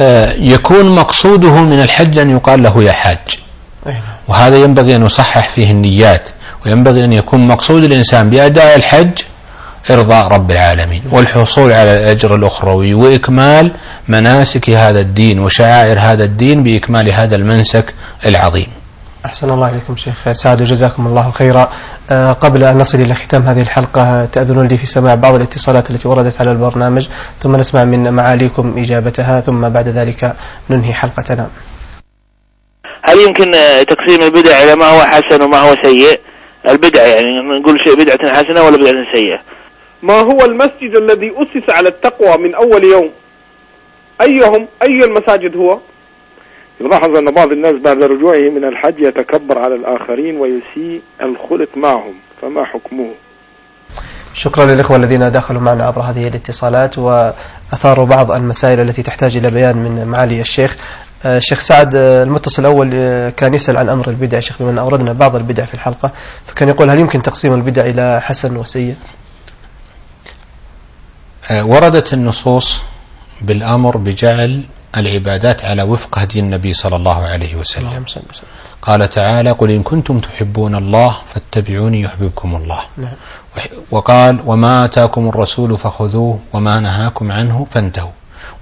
آه، 0.01 0.33
يكون 0.33 0.95
مقصوده 0.95 1.51
من 1.51 1.81
الحج 1.81 2.19
أن 2.19 2.29
يقال 2.29 2.63
له 2.63 2.83
يا 2.83 2.91
حاج. 2.91 3.46
وهذا 4.27 4.57
ينبغي 4.57 4.95
أن 4.95 5.05
يصحح 5.05 5.49
فيه 5.49 5.71
النيات 5.71 6.29
وينبغي 6.65 7.05
أن 7.05 7.13
يكون 7.13 7.47
مقصود 7.47 7.83
الإنسان 7.83 8.29
بأداء 8.29 8.75
الحج 8.75 9.19
إرضاء 9.91 10.27
رب 10.27 10.51
العالمين 10.51 11.01
والحصول 11.11 11.71
على 11.71 11.97
الأجر 11.97 12.35
الأخروي 12.35 12.93
وإكمال 12.93 13.71
مناسك 14.07 14.69
هذا 14.69 14.99
الدين 14.99 15.39
وشعائر 15.39 15.99
هذا 15.99 16.23
الدين 16.23 16.63
بإكمال 16.63 17.09
هذا 17.09 17.35
المنسك 17.35 17.93
العظيم. 18.25 18.67
أحسن 19.25 19.49
الله 19.49 19.69
إليكم 19.69 19.95
شيخ 19.95 20.31
سعد 20.31 20.61
وجزاكم 20.61 21.07
الله 21.07 21.31
خيرا. 21.31 21.69
أه 22.09 22.31
قبل 22.31 22.63
أن 22.63 22.77
نصل 22.77 23.01
إلى 23.01 23.13
ختام 23.13 23.41
هذه 23.41 23.61
الحلقة 23.61 24.25
تأذنون 24.25 24.67
لي 24.67 24.77
في 24.77 24.85
سماع 24.85 25.15
بعض 25.15 25.35
الاتصالات 25.35 25.91
التي 25.91 26.07
وردت 26.07 26.41
على 26.41 26.51
البرنامج 26.51 27.07
ثم 27.43 27.55
نسمع 27.55 27.83
من 27.83 28.13
معاليكم 28.13 28.73
إجابتها 28.77 29.41
ثم 29.41 29.69
بعد 29.69 29.87
ذلك 29.87 30.35
ننهي 30.69 30.93
حلقتنا. 30.93 31.47
هل 33.01 33.17
يمكن 33.27 33.51
تقسيم 33.87 34.23
البدع 34.23 34.63
إلى 34.63 34.75
ما 34.75 34.85
هو 34.85 34.99
حسن 34.99 35.41
وما 35.41 35.57
هو 35.57 35.75
سيء؟ 35.83 36.19
البدع 36.67 37.07
يعني 37.07 37.27
نقول 37.61 37.77
شيء 37.83 37.95
بدعة 37.95 38.33
حسنة 38.33 38.63
ولا 38.63 38.77
بدعة 38.77 39.13
سيئة؟ 39.13 39.41
ما 40.01 40.19
هو 40.19 40.45
المسجد 40.45 40.97
الذي 40.97 41.31
أسس 41.35 41.69
على 41.69 41.89
التقوى 41.89 42.37
من 42.37 42.55
أول 42.55 42.83
يوم؟ 42.83 43.11
أيهم 44.21 44.67
أي 44.83 44.99
المساجد 45.05 45.55
هو؟ 45.55 45.79
يلاحظ 46.81 47.17
أن 47.17 47.25
بعض 47.25 47.51
الناس 47.51 47.73
بعد 47.73 48.03
رجوعه 48.03 48.49
من 48.49 48.63
الحج 48.63 48.99
يتكبر 48.99 49.57
على 49.57 49.75
الآخرين 49.75 50.37
ويسيء 50.37 51.01
الخلق 51.21 51.69
معهم 51.75 52.13
فما 52.41 52.65
حكمه؟ 52.65 53.11
شكرا 54.33 54.65
للإخوة 54.65 54.97
الذين 54.97 55.31
دخلوا 55.31 55.61
معنا 55.61 55.83
عبر 55.83 56.01
هذه 56.01 56.27
الاتصالات 56.27 56.97
وأثاروا 56.99 58.05
بعض 58.05 58.31
المسائل 58.31 58.79
التي 58.79 59.03
تحتاج 59.03 59.37
إلى 59.37 59.51
بيان 59.51 59.77
من 59.77 60.07
معالي 60.07 60.41
الشيخ. 60.41 60.77
الشيخ 61.25 61.59
سعد 61.59 61.95
المتصل 61.95 62.61
الأول 62.61 62.89
كان 63.29 63.53
يسأل 63.53 63.77
عن 63.77 63.89
أمر 63.89 64.09
البدع 64.09 64.39
شيخ 64.39 64.55
بما 64.59 64.81
أوردنا 64.81 65.13
بعض 65.13 65.35
البدع 65.35 65.65
في 65.65 65.73
الحلقة 65.73 66.11
فكان 66.45 66.69
يقول 66.69 66.89
هل 66.89 66.99
يمكن 66.99 67.21
تقسيم 67.21 67.53
البدع 67.53 67.85
إلى 67.85 68.21
حسن 68.21 68.57
وسيء؟ 68.57 68.95
آه، 71.49 71.65
وردت 71.65 72.13
النصوص 72.13 72.81
بالأمر 73.41 73.97
بجعل 73.97 74.63
العبادات 74.97 75.65
على 75.65 75.83
وفق 75.83 76.19
هدي 76.19 76.39
النبي 76.39 76.73
صلى 76.73 76.95
الله 76.95 77.23
عليه 77.25 77.55
وسلم. 77.55 78.05
قال 78.81 79.09
تعالى 79.09 79.51
قل 79.51 79.71
إن 79.71 79.83
كنتم 79.83 80.19
تحبون 80.19 80.75
الله 80.75 81.17
فاتبعوني 81.27 82.01
يحببكم 82.01 82.55
الله. 82.55 82.79
نعم. 82.97 83.13
وقال 83.91 84.39
وما 84.45 84.85
آتاكم 84.85 85.29
الرسول 85.29 85.77
فخذوه 85.77 86.39
وما 86.53 86.79
نهاكم 86.79 87.31
عنه 87.31 87.67
فانتهوا. 87.71 88.11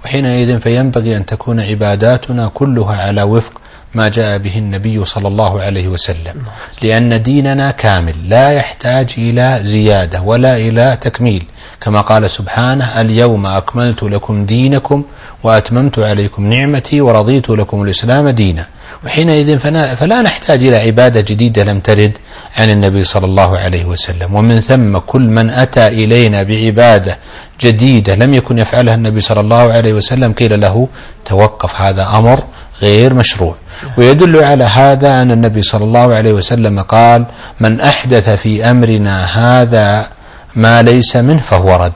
وحينئذ 0.06 0.58
فينبغي 0.58 1.16
أن 1.16 1.26
تكون 1.26 1.60
عباداتنا 1.60 2.50
كلها 2.54 2.96
على 2.96 3.22
وفق 3.22 3.52
ما 3.94 4.08
جاء 4.08 4.38
به 4.38 4.58
النبي 4.58 5.04
صلى 5.04 5.28
الله 5.28 5.60
عليه 5.60 5.88
وسلم. 5.88 6.42
لأن 6.82 7.22
ديننا 7.22 7.70
كامل 7.70 8.14
لا 8.28 8.52
يحتاج 8.52 9.14
إلى 9.18 9.58
زيادة 9.62 10.22
ولا 10.22 10.56
إلى 10.56 10.98
تكميل 11.00 11.44
كما 11.80 12.00
قال 12.00 12.30
سبحانه 12.30 13.00
اليوم 13.00 13.46
أكملت 13.46 14.02
لكم 14.02 14.46
دينكم 14.46 15.02
وأتممت 15.42 15.98
عليكم 15.98 16.52
نعمتي 16.52 17.00
ورضيت 17.00 17.48
لكم 17.50 17.82
الإسلام 17.82 18.28
دينا 18.28 18.66
وحينئذ 19.04 19.58
فلا 19.96 20.22
نحتاج 20.22 20.64
إلى 20.64 20.76
عبادة 20.76 21.20
جديدة 21.20 21.64
لم 21.64 21.80
ترد 21.80 22.18
عن 22.56 22.70
النبي 22.70 23.04
صلى 23.04 23.26
الله 23.26 23.58
عليه 23.58 23.84
وسلم. 23.84 24.34
ومن 24.34 24.60
ثم 24.60 24.98
كل 24.98 25.22
من 25.22 25.50
أتى 25.50 25.88
إلينا 25.88 26.42
بعبادة 26.42 27.18
جديدة 27.60 28.14
لم 28.14 28.34
يكن 28.34 28.58
يفعلها 28.58 28.94
النبي 28.94 29.20
صلى 29.20 29.40
الله 29.40 29.72
عليه 29.72 29.92
وسلم 29.92 30.32
قيل 30.32 30.60
له 30.60 30.88
توقف 31.24 31.80
هذا 31.80 32.08
أمر 32.18 32.38
غير 32.82 33.14
مشروع. 33.14 33.54
ويدل 33.98 34.44
على 34.44 34.64
هذا 34.64 35.22
أن 35.22 35.30
النبي 35.30 35.62
صلى 35.62 35.84
الله 35.84 36.14
عليه 36.14 36.32
وسلم 36.32 36.80
قال 36.80 37.26
من 37.60 37.80
أحدث 37.80 38.30
في 38.30 38.70
أمرنا 38.70 39.24
هذا 39.24 40.08
ما 40.56 40.82
ليس 40.82 41.16
منه 41.16 41.40
فهو 41.40 41.76
رد. 41.76 41.92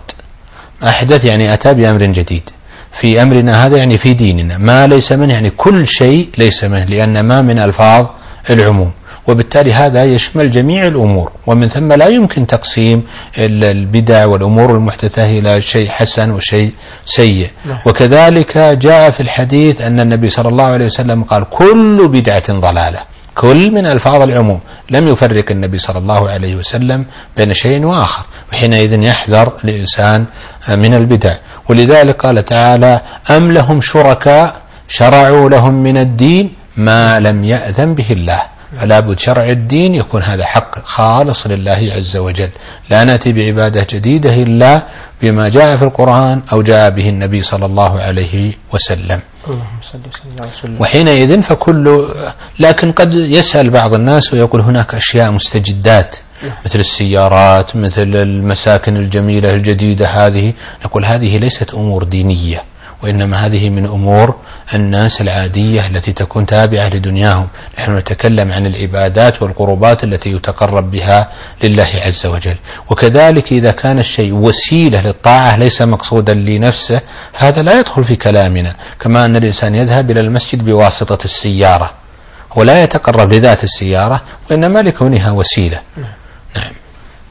أحدث 0.84 1.24
يعني 1.24 1.54
أتى 1.54 1.74
بأمر 1.74 2.02
جديد. 2.04 2.50
في 2.92 3.22
أمرنا 3.22 3.66
هذا 3.66 3.76
يعني 3.76 3.98
في 3.98 4.14
ديننا. 4.14 4.59
ما 4.59 4.87
ليس 4.87 5.12
منه 5.12 5.33
يعني 5.33 5.50
كل 5.50 5.87
شيء 5.87 6.29
ليس 6.38 6.64
منه 6.64 6.85
لأن 6.85 7.20
ما 7.20 7.42
من 7.42 7.59
ألفاظ 7.59 8.07
العموم. 8.50 8.90
وبالتالي 9.26 9.72
هذا 9.72 10.05
يشمل 10.05 10.50
جميع 10.50 10.87
الأمور. 10.87 11.33
ومن 11.46 11.68
ثم 11.68 11.92
لا 11.92 12.07
يمكن 12.07 12.46
تقسيم 12.46 13.03
البدع 13.38 14.26
والأمور 14.26 14.70
المحدثة 14.70 15.38
إلى 15.38 15.61
شيء 15.61 15.88
حسن 15.88 16.31
وشيء 16.31 16.72
سيء. 17.05 17.50
نعم. 17.64 17.79
وكذلك 17.87 18.59
جاء 18.59 19.11
في 19.11 19.20
الحديث 19.20 19.81
أن 19.81 20.00
النبي 20.00 20.29
صلى 20.29 20.48
الله 20.48 20.64
عليه 20.64 20.85
وسلم 20.85 21.24
قال 21.24 21.44
كل 21.50 22.09
بدعة 22.09 22.53
ضلالة. 22.53 22.98
كل 23.35 23.70
من 23.70 23.87
ألفاظ 23.87 24.22
العموم. 24.22 24.61
لم 24.90 25.09
يفرق 25.09 25.44
النبي 25.50 25.79
صلى 25.79 25.98
الله 25.98 26.31
عليه 26.31 26.55
وسلم 26.57 27.05
بين 27.37 27.53
شيء 27.55 27.85
وآخر. 27.85 28.24
وحينئذ 28.53 29.03
يحذر 29.03 29.53
الإنسان 29.64 30.26
من 30.68 30.94
البدع. 30.94 31.37
ولذلك 31.70 32.16
قال 32.26 32.44
تعالى 32.44 33.00
أم 33.30 33.52
لهم 33.52 33.80
شركاء 33.80 34.61
شرعوا 34.88 35.48
لهم 35.50 35.74
من 35.74 35.96
الدين 35.96 36.54
ما 36.76 37.20
لم 37.20 37.44
يأذن 37.44 37.94
به 37.94 38.06
الله. 38.11 38.42
فلا 38.80 39.00
بد 39.00 39.18
شرع 39.18 39.44
الدين 39.44 39.94
يكون 39.94 40.22
هذا 40.22 40.46
حق 40.46 40.72
خالص 40.85 41.46
لله 41.46 41.92
عز 41.96 42.16
وجل. 42.16 42.50
لا 42.90 43.04
نأتي 43.04 43.33
بعبادة 43.33 43.87
جديدة 43.90 44.35
إلا 44.35 44.83
بما 45.22 45.48
جاء 45.48 45.76
في 45.76 45.83
القرآن 45.83 46.42
أو 46.52 46.62
جاء 46.62 46.90
به 46.90 47.09
النبي 47.09 47.42
صلى 47.42 47.66
الله 47.66 48.00
عليه 48.00 48.52
وسلم. 48.72 49.20
وحينئذ 50.80 51.42
فكل 51.42 52.09
لكن 52.59 52.92
قد 52.92 53.14
يسأل 53.14 53.70
بعض 53.70 53.94
الناس 53.94 54.33
ويقول 54.33 54.61
هناك 54.61 54.94
أشياء 54.94 55.30
مستجدات. 55.30 56.16
مثل 56.64 56.79
السيارات 56.79 57.76
مثل 57.76 58.16
المساكن 58.16 58.96
الجميلة 58.96 59.55
الجديدة 59.55 60.07
هذه. 60.07 60.53
نقول 60.85 61.05
هذه 61.05 61.38
ليست 61.38 61.74
أمور 61.74 62.05
دينية 62.05 62.62
وإنما 63.03 63.46
هذه 63.46 63.70
من 63.70 63.87
أمور 63.87 64.35
الناس 64.74 65.20
العادية 65.20 65.87
التي 65.87 66.12
تكون 66.12 66.46
تابعة 66.46 66.88
لدنياهم. 66.88 67.48
نحن 67.79 67.96
نتكلم 67.96 68.53
عن 68.53 68.66
العبادات 68.66 69.42
والقربات 69.42 70.05
التي 70.05 70.33
يتقرب 70.33 70.90
بها 70.90 71.31
لله 71.64 71.88
عز 72.05 72.26
وجل. 72.26 72.57
وكذلك 72.90 73.53
إذا 73.53 73.70
كان 73.70 73.98
الشيء 73.98 74.33
وسيلة 74.33 75.00
للطاعة 75.00 75.57
ليس 75.57 75.83
مقصودا 75.83 76.35
لنفسه 76.35 77.00
فهذا 77.33 77.62
لا 77.62 77.79
يدخل 77.81 78.05
في 78.05 78.16
كلامنا. 78.16 78.76
كما 79.00 79.24
أن 79.24 79.37
الإنسان 79.37 79.74
يذهب 79.74 80.11
إلى 80.11 80.20
المسجد 80.20 80.64
بواسطة 80.64 81.24
السيارة 81.24 81.94
ولا 82.57 82.83
يتقرب 82.83 83.33
لذات 83.33 83.64
السيارة 83.64 84.22
وإنما 84.50 84.83
لكونها 84.83 85.31
وسيلة. 85.31 85.81
نعم. 86.56 86.72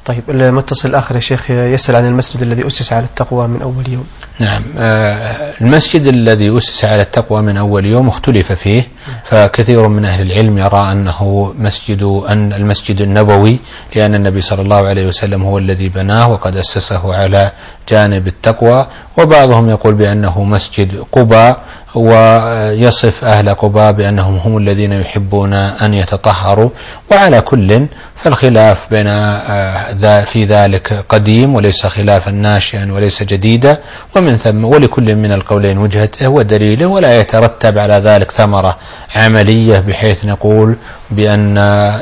طيب 0.06 0.24
المتصل 0.30 0.90
الآخر 0.90 1.16
يا 1.16 1.20
شيخ 1.20 1.52
يسأل 1.52 1.96
عن 1.96 2.06
المسجد 2.06 2.42
الذي 2.42 2.68
أسس 2.68 2.94
على 2.94 3.06
التقوى 3.06 3.48
من 3.48 3.62
أول 3.62 3.90
يوم. 3.90 4.06
نعم. 4.40 4.64
آه، 4.78 5.54
المسجد 5.62 6.06
الذي 6.06 6.58
أسس 6.58 6.86
على 6.86 7.02
التقوى 7.02 7.42
من 7.42 7.58
أول 7.58 7.86
يوم 7.86 8.08
اختلف 8.08 8.52
فيه 8.52 8.88
فكثير 9.24 9.88
من 9.88 10.06
أهل 10.06 10.32
العلم 10.32 10.58
يرى 10.58 10.92
أنه 10.92 11.54
مسجد 11.60 12.04
أن 12.04 12.54
المسجد 12.54 13.02
النبوي 13.02 13.60
لأن 13.96 14.16
النبي 14.16 14.42
صلى 14.42 14.62
الله 14.62 14.88
عليه 14.88 15.08
وسلم 15.08 15.44
هو 15.44 15.58
الذي 15.58 15.90
بناه 15.90 16.32
وقد 16.32 16.58
أسسه 16.58 17.16
على 17.16 17.52
جانب 17.90 18.28
التقوى 18.28 18.88
وبعضهم 19.18 19.70
يقول 19.70 19.94
بأنه 19.94 20.44
مسجد 20.44 21.04
قباء 21.12 21.64
ويصف 21.96 23.24
أهل 23.24 23.54
قباء 23.54 23.92
بأنهم 23.92 24.36
هم 24.38 24.58
الذين 24.58 24.94
يحبون 24.94 25.54
أن 25.54 25.94
يتطهروا 25.94 26.70
وعلى 27.12 27.42
كل 27.42 27.86
فالخلاف 28.16 28.90
بين 28.90 29.08
آه، 29.08 30.24
في 30.24 30.46
ذلك 30.46 31.06
قديم 31.10 31.56
وليس 31.56 31.86
خلافا 31.86 32.32
ناشئا 32.32 32.92
وليس 32.92 33.24
جديدا 33.24 33.78
ومن 34.16 34.38
ثم 34.38 34.66
ولكل 34.66 35.16
من 35.16 35.32
القولين 35.32 35.78
وجهته 35.78 36.28
ودليله 36.28 36.86
ولا 36.86 37.20
يترتب 37.20 37.78
على 37.78 37.94
ذلك 37.94 38.32
ثمرة 38.32 38.78
عملية 39.16 39.80
بحيث 39.80 40.26
نقول 40.26 40.76
بأن 41.12 41.56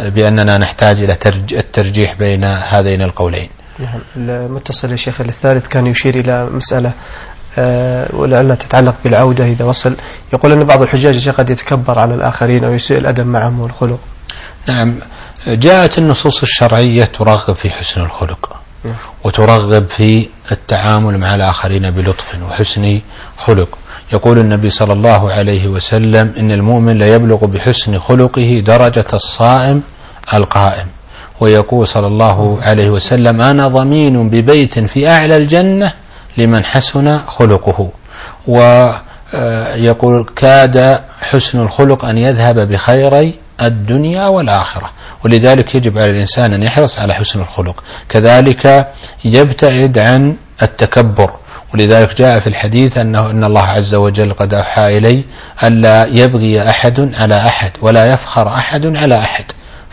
بأننا 0.09 0.57
نحتاج 0.57 1.01
إلى 1.01 1.17
الترجيح 1.51 2.13
بين 2.13 2.43
هذين 2.43 3.01
القولين. 3.01 3.49
نعم 3.79 4.01
المتصل 4.15 4.91
يا 4.91 4.95
شيخ 4.95 5.21
الثالث 5.21 5.67
كان 5.67 5.87
يشير 5.87 6.15
إلى 6.15 6.45
مسألة 6.45 6.91
ولعلها 8.13 8.55
تتعلق 8.55 8.95
بالعودة 9.03 9.45
إذا 9.45 9.65
وصل. 9.65 9.95
يقول 10.33 10.51
أن 10.51 10.63
بعض 10.63 10.81
الحجاج 10.81 11.29
قد 11.29 11.49
يتكبر 11.49 11.99
على 11.99 12.15
الآخرين 12.15 12.63
أو 12.63 12.73
يسيء 12.73 12.97
الأدب 12.97 13.25
معهم 13.25 13.59
والخلق. 13.59 13.99
نعم. 14.67 14.95
جاءت 15.47 15.97
النصوص 15.97 16.41
الشرعية 16.41 17.05
ترغب 17.05 17.55
في 17.55 17.69
حسن 17.69 18.01
الخلق. 18.01 18.55
وترغب 19.23 19.85
في 19.89 20.27
التعامل 20.51 21.17
مع 21.17 21.35
الآخرين 21.35 21.91
بلطف 21.91 22.35
وحسن 22.49 22.99
خلق. 23.37 23.77
يقول 24.13 24.39
النبي 24.39 24.69
صلى 24.69 24.93
الله 24.93 25.31
عليه 25.31 25.67
وسلم 25.67 26.33
إن 26.37 26.51
المؤمن 26.51 26.97
لا 26.97 27.13
يبلغ 27.13 27.45
بحسن 27.45 27.99
خلقه 27.99 28.63
درجة 28.65 29.05
الصائم 29.13 29.81
القائم. 30.33 30.87
ويقول 31.39 31.87
صلى 31.87 32.07
الله 32.07 32.59
عليه 32.61 32.89
وسلم 32.89 33.41
أنا 33.41 33.67
ضمين 33.67 34.29
ببيت 34.29 34.79
في 34.79 35.09
أعلى 35.09 35.37
الجنة 35.37 35.93
لمن 36.37 36.65
حسن 36.65 37.19
خلقه. 37.19 37.89
ويقول 38.47 40.25
كاد 40.35 41.01
حسن 41.21 41.61
الخلق 41.61 42.05
أن 42.05 42.17
يذهب 42.17 42.59
بخيري 42.59 43.39
الدنيا 43.61 44.27
والآخرة. 44.27 44.89
ولذلك 45.25 45.75
يجب 45.75 45.97
على 45.97 46.09
الإنسان 46.09 46.53
أن 46.53 46.63
يحرص 46.63 46.99
على 46.99 47.13
حسن 47.13 47.41
الخلق. 47.41 47.83
كذلك 48.09 48.93
يبتعد 49.25 49.97
عن 49.97 50.35
التكبر. 50.61 51.31
ولذلك 51.73 52.17
جاء 52.17 52.39
في 52.39 52.47
الحديث 52.47 52.97
أنه 52.97 53.31
إن 53.31 53.43
الله 53.43 53.61
عز 53.61 53.95
وجل 53.95 54.33
قد 54.33 54.53
أوحى 54.53 54.97
إلي 54.97 55.23
ألا 55.63 56.05
يبغي 56.05 56.69
أحد 56.69 57.11
على 57.13 57.37
أحد 57.37 57.71
ولا 57.81 58.13
يفخر 58.13 58.47
أحد 58.47 58.95
على 58.95 59.19
أحد. 59.19 59.45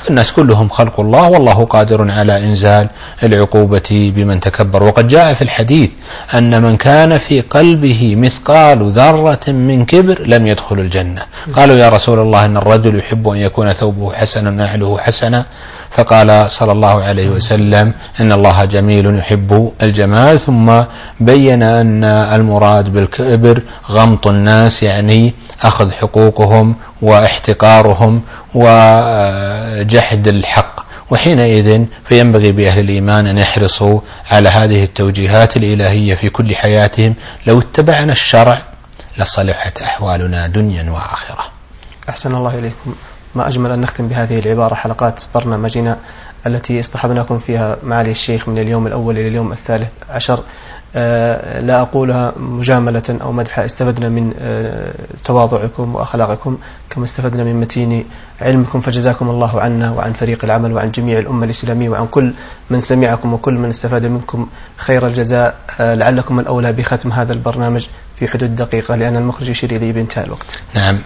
فالناس 0.04 0.32
كلهم 0.32 0.68
خلق 0.68 1.00
الله 1.00 1.28
والله 1.28 1.64
قادر 1.64 2.10
على 2.10 2.44
إنزال 2.44 2.88
العقوبة 3.22 4.12
بمن 4.16 4.40
تكبر. 4.40 4.82
وقد 4.82 5.08
جاء 5.08 5.34
في 5.34 5.42
الحديث 5.42 5.92
أن 6.34 6.62
من 6.62 6.76
كان 6.76 7.18
في 7.18 7.40
قلبه 7.40 8.14
مثقال 8.16 8.90
ذرة 8.90 9.50
من 9.50 9.84
كبر 9.84 10.22
لم 10.26 10.46
يدخل 10.46 10.78
الجنة. 10.78 11.22
قالوا 11.56 11.76
يا 11.76 11.88
رسول 11.88 12.18
الله 12.18 12.44
أن 12.44 12.56
الرجل 12.56 12.98
يحب 12.98 13.28
أن 13.28 13.36
يكون 13.36 13.72
ثوبه 13.72 14.12
حسنا 14.12 14.50
نعله 14.50 14.98
حسنا؟ 14.98 15.46
فقال 15.90 16.50
صلى 16.50 16.72
الله 16.72 17.02
عليه 17.02 17.28
وسلم 17.28 17.92
إن 18.20 18.32
الله 18.32 18.64
جميل 18.64 19.18
يحب 19.18 19.72
الجمال. 19.82 20.40
ثم 20.40 20.82
بين 21.20 21.62
أن 21.62 22.04
المراد 22.04 22.92
بالكبر 22.92 23.62
غمط 23.90 24.26
الناس 24.26 24.82
يعني 24.82 25.34
أخذ 25.62 25.92
حقوقهم 25.92 26.74
واحتقارهم 27.02 28.22
وجحد 28.54 30.28
الحق. 30.28 30.85
وحينئذ 31.11 31.85
فينبغي 32.04 32.52
بأهل 32.52 32.80
الإيمان 32.80 33.26
أن 33.26 33.38
يحرصوا 33.38 34.00
على 34.30 34.48
هذه 34.48 34.85
التوجيهات 34.85 35.57
الإلهية 35.57 36.14
في 36.14 36.28
كل 36.30 36.57
حياتهم. 36.57 37.14
لو 37.46 37.59
اتبعنا 37.59 38.12
الشرع 38.12 38.62
لصلحت 39.18 39.78
أحوالنا 39.78 40.46
دنيا 40.46 40.90
وآخرة. 40.90 41.44
أحسن 42.09 42.35
الله 42.35 42.59
إليكم. 42.59 42.94
ما 43.35 43.48
أجمل 43.48 43.70
أن 43.70 43.80
نختم 43.80 44.09
بهذه 44.09 44.38
العبارة 44.38 44.74
حلقات 44.74 45.20
برنامجنا 45.35 45.98
التي 46.46 46.80
اصطحبناكم 46.80 47.38
فيها 47.38 47.76
معالي 47.83 48.11
الشيخ 48.11 48.48
من 48.48 48.59
اليوم 48.59 48.87
الأول 48.87 49.18
إلى 49.18 49.28
اليوم 49.28 49.52
الثالث 49.52 49.90
عشر. 50.11 50.42
لا 50.94 51.80
أقولها 51.80 52.33
مجاملة 52.37 53.18
أو 53.22 53.33
مدحا 53.33 53.64
استفدنا 53.64 54.09
من 54.09 54.35
آه، 54.40 54.94
تواضعكم 55.24 55.94
وأخلاقكم 55.94 56.59
كما 56.90 57.04
استفدنا 57.04 57.44
من 57.44 57.61
متين 57.61 58.04
علمكم. 58.40 58.80
فجزاكم 58.80 59.30
الله 59.30 59.61
عنا 59.61 59.90
وعن 59.90 60.12
فريق 60.12 60.44
العمل 60.44 60.72
وعن 60.72 60.90
جميع 60.90 61.18
الأمة 61.18 61.44
الإسلامية 61.44 61.88
وعن 61.88 62.07
كل 62.07 62.35
من 62.70 62.80
سمعكم 62.80 63.33
وكل 63.33 63.54
من 63.54 63.70
استفاد 63.70 64.07
منكم 64.07 64.46
خير 64.76 65.07
الجزاء. 65.07 65.54
آه، 65.80 65.94
لعلكم 65.94 66.40
الأولى 66.40 66.72
بختم 66.72 67.12
هذا 67.12 67.33
البرنامج 67.33 67.87
في 68.18 68.28
حدود 68.28 68.57
دقيقة 68.57 68.96
لأن 68.96 69.16
المخرج 69.16 69.48
يشير 69.48 69.70
إلي 69.70 69.92
بانتهاء 69.92 70.26
الوقت. 70.26 70.62
نعم. 70.74 70.98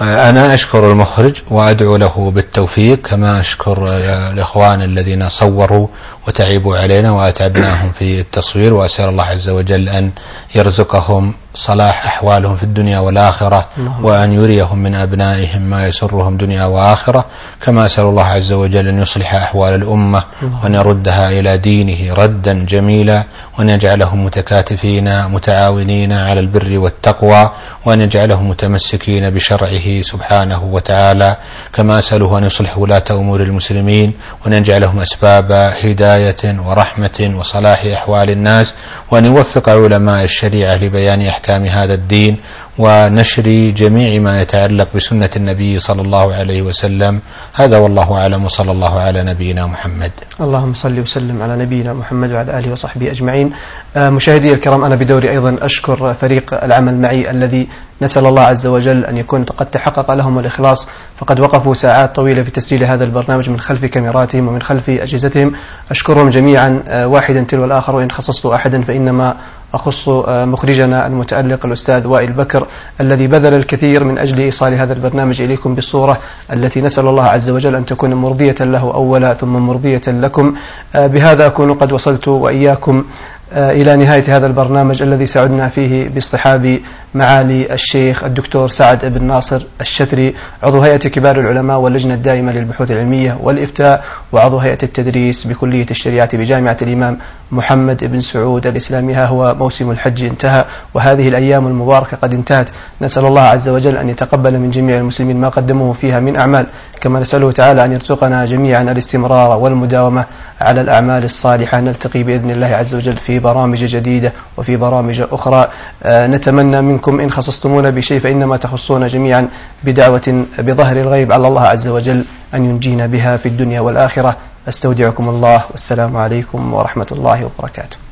أنا 0.00 0.54
أشكر 0.54 0.92
المخرج 0.92 1.42
وأدعو 1.50 1.96
له 1.96 2.30
بالتوفيق 2.30 3.00
كما 3.00 3.40
أشكر 3.40 3.86
الإخوان 4.32 4.82
الذين 4.82 5.28
صوروا 5.28 5.88
وتعبوا 6.28 6.76
علينا 6.76 7.10
وأتعبناهم 7.10 7.92
في 7.92 8.20
التصوير 8.20 8.74
وأسأل 8.74 9.08
الله 9.08 9.24
عز 9.24 9.48
وجل 9.48 9.88
أن 9.88 10.10
يرزقهم 10.54 11.34
صلاح 11.54 12.06
أحوالهم 12.06 12.56
في 12.56 12.62
الدنيا 12.62 12.98
والآخرة 12.98 13.66
وأن 14.02 14.32
يريهم 14.32 14.78
من 14.78 14.94
أبنائهم 14.94 15.62
ما 15.62 15.86
يسرهم 15.86 16.36
دنيا 16.36 16.64
وآخرة 16.64 17.24
كما 17.60 17.86
أسأل 17.86 18.04
الله 18.04 18.24
عز 18.24 18.52
وجل 18.52 18.88
أن 18.88 19.02
يصلح 19.02 19.34
أحوال 19.34 19.74
الأمة 19.74 20.24
وأن 20.62 20.74
يردها 20.74 21.28
إلى 21.28 21.58
دينه 21.58 22.14
ردا 22.14 22.64
جميلا 22.68 23.24
وأن 23.58 23.68
يجعلهم 23.70 24.24
متكاتفين 24.24 25.28
متعاونين 25.28 26.12
على 26.12 26.40
البر 26.40 26.78
والتقوى 26.78 27.50
وأن 27.84 28.00
يجعلهم 28.00 28.48
متمسكين 28.48 29.30
بشرعه 29.30 30.02
سبحانه 30.02 30.64
وتعالى. 30.64 31.36
كما 31.72 31.98
أسأله 31.98 32.38
أن 32.38 32.44
يصلح 32.44 32.78
ولاة 32.78 33.04
أمور 33.10 33.40
المسلمين 33.42 34.12
وأن 34.44 34.52
يجعلهم 34.52 34.98
أسباب 34.98 35.52
هداية 35.52 36.60
ورحمة 36.66 37.34
وصلاح 37.38 37.84
أحوال 37.92 38.30
الناس 38.30 38.74
وأن 39.10 39.24
يوفق 39.26 39.68
علماء 39.68 40.24
الشريعة 40.24 40.76
لبيان 40.76 41.26
أحكام 41.26 41.41
هذا 41.50 41.94
الدين 41.94 42.36
ونشر 42.78 43.72
جميع 43.76 44.20
ما 44.20 44.42
يتعلق 44.42 44.88
بسنة 44.94 45.30
النبي 45.36 45.78
صلى 45.78 46.02
الله 46.02 46.34
عليه 46.34 46.62
وسلم. 46.62 47.20
هذا 47.54 47.78
والله 47.78 48.14
أعلم. 48.14 48.44
وصلى 48.44 48.72
الله 48.72 49.00
على 49.00 49.22
نبينا 49.22 49.66
محمد. 49.66 50.10
اللهم 50.40 50.74
صل 50.74 51.00
وسلم 51.00 51.42
على 51.42 51.56
نبينا 51.56 51.92
محمد 51.92 52.32
وعلى 52.32 52.58
آله 52.58 52.72
وصحبه 52.72 53.10
أجمعين. 53.10 53.52
آه، 53.96 54.10
مشاهدي 54.10 54.52
الكرام 54.52 54.84
أنا 54.84 54.94
بدوري 54.94 55.30
أيضا 55.30 55.56
أشكر 55.62 56.14
فريق 56.14 56.64
العمل 56.64 56.94
معي 56.94 57.30
الذي 57.30 57.68
نسأل 58.02 58.26
الله 58.26 58.42
عز 58.42 58.66
وجل 58.66 59.04
أن 59.04 59.16
يكون 59.16 59.44
قد 59.44 59.66
تحقق 59.66 60.14
لهم 60.14 60.38
الإخلاص. 60.38 60.88
فقد 61.16 61.40
وقفوا 61.40 61.74
ساعات 61.74 62.16
طويلة 62.16 62.42
في 62.42 62.50
تسجيل 62.50 62.84
هذا 62.84 63.04
البرنامج 63.04 63.50
من 63.50 63.60
خلف 63.60 63.84
كاميراتهم 63.84 64.48
ومن 64.48 64.62
خلف 64.62 64.90
أجهزتهم. 64.90 65.52
أشكرهم 65.90 66.28
جميعا 66.28 66.82
آه، 66.88 67.06
واحدا 67.06 67.44
تلو 67.48 67.64
الآخر 67.64 67.96
وإن 67.96 68.10
خصصت 68.10 68.46
أحدا 68.46 68.82
فإنما 68.82 69.36
أخص 69.74 70.08
مخرجنا 70.28 71.06
المتألق 71.06 71.66
الأستاذ 71.66 72.06
وائل 72.06 72.32
بكر 72.32 72.66
الذي 73.00 73.26
بذل 73.26 73.54
الكثير 73.54 74.04
من 74.04 74.18
أجل 74.18 74.38
إيصال 74.40 74.74
هذا 74.74 74.92
البرنامج 74.92 75.42
إليكم 75.42 75.74
بالصورة 75.74 76.18
التي 76.52 76.80
نسأل 76.80 77.06
الله 77.06 77.24
عز 77.24 77.50
وجل 77.50 77.74
أن 77.74 77.86
تكون 77.86 78.14
مرضية 78.14 78.54
له 78.60 78.94
أولا 78.94 79.34
ثم 79.34 79.52
مرضية 79.52 80.02
لكم. 80.08 80.54
بهذا 80.94 81.46
أكون 81.46 81.74
قد 81.74 81.92
وصلت 81.92 82.28
وإياكم. 82.28 82.96
آه، 82.98 83.04
إلى 83.52 83.96
نهاية 83.96 84.36
هذا 84.36 84.46
البرنامج 84.46 85.02
الذي 85.02 85.26
سعدنا 85.26 85.68
فيه 85.68 86.08
باصطحاب 86.08 86.78
معالي 87.14 87.74
الشيخ 87.74 88.24
الدكتور 88.24 88.68
سعد 88.68 89.04
بن 89.04 89.24
ناصر 89.24 89.66
الشثري 89.80 90.34
عضو 90.62 90.80
هيئة 90.80 90.96
كبار 90.96 91.40
العلماء 91.40 91.78
واللجنة 91.78 92.14
الدائمة 92.14 92.52
للبحوث 92.52 92.90
العلمية 92.90 93.38
والإفتاء 93.42 94.04
وعضو 94.32 94.58
هيئة 94.58 94.78
التدريس 94.82 95.46
بكلية 95.46 95.86
الشريعة 95.90 96.36
بجامعة 96.36 96.76
الإمام 96.82 97.18
محمد 97.52 98.04
بن 98.04 98.20
سعود 98.20 98.66
الإسلامي. 98.66 99.14
ها 99.14 99.26
هو 99.26 99.54
موسم 99.58 99.90
الحج 99.90 100.24
انتهى 100.24 100.64
وهذه 100.94 101.28
الأيام 101.28 101.66
المباركة 101.66 102.16
قد 102.16 102.34
انتهت. 102.34 102.68
نسأل 103.00 103.24
الله 103.24 103.42
عز 103.42 103.68
وجل 103.68 103.96
أن 103.96 104.08
يتقبل 104.08 104.58
من 104.58 104.70
جميع 104.70 104.98
المسلمين 104.98 105.40
ما 105.40 105.48
قدموه 105.48 105.92
فيها 105.92 106.20
من 106.20 106.36
أعمال 106.36 106.66
كما 107.00 107.20
نسأله 107.20 107.52
تعالى 107.52 107.84
أن 107.84 107.92
يرزقنا 107.92 108.44
جميعا 108.44 108.82
الاستمرار 108.82 109.58
والمداومة. 109.58 110.24
على 110.62 110.80
الأعمال 110.80 111.24
الصالحة. 111.24 111.80
نلتقي 111.80 112.22
بإذن 112.22 112.50
الله 112.50 112.66
عز 112.66 112.94
وجل 112.94 113.16
في 113.16 113.38
برامج 113.38 113.84
جديدة 113.84 114.32
وفي 114.56 114.76
برامج 114.76 115.22
أخرى. 115.32 115.68
آه، 116.02 116.26
نتمنى 116.26 116.80
منكم 116.80 117.20
إن 117.20 117.30
خصصتمونا 117.30 117.90
بشيء 117.90 118.20
فإنما 118.20 118.56
تخصون 118.56 119.06
جميعا 119.06 119.48
بدعوة 119.84 120.44
بظهر 120.58 120.96
الغيب. 120.96 121.32
على 121.32 121.48
الله 121.48 121.62
عز 121.62 121.88
وجل 121.88 122.24
أن 122.54 122.64
ينجينا 122.64 123.06
بها 123.06 123.36
في 123.36 123.46
الدنيا 123.48 123.80
والآخرة. 123.80 124.36
أستودعكم 124.68 125.28
الله. 125.28 125.62
والسلام 125.70 126.16
عليكم 126.16 126.74
ورحمة 126.74 127.06
الله 127.12 127.44
وبركاته. 127.44 128.11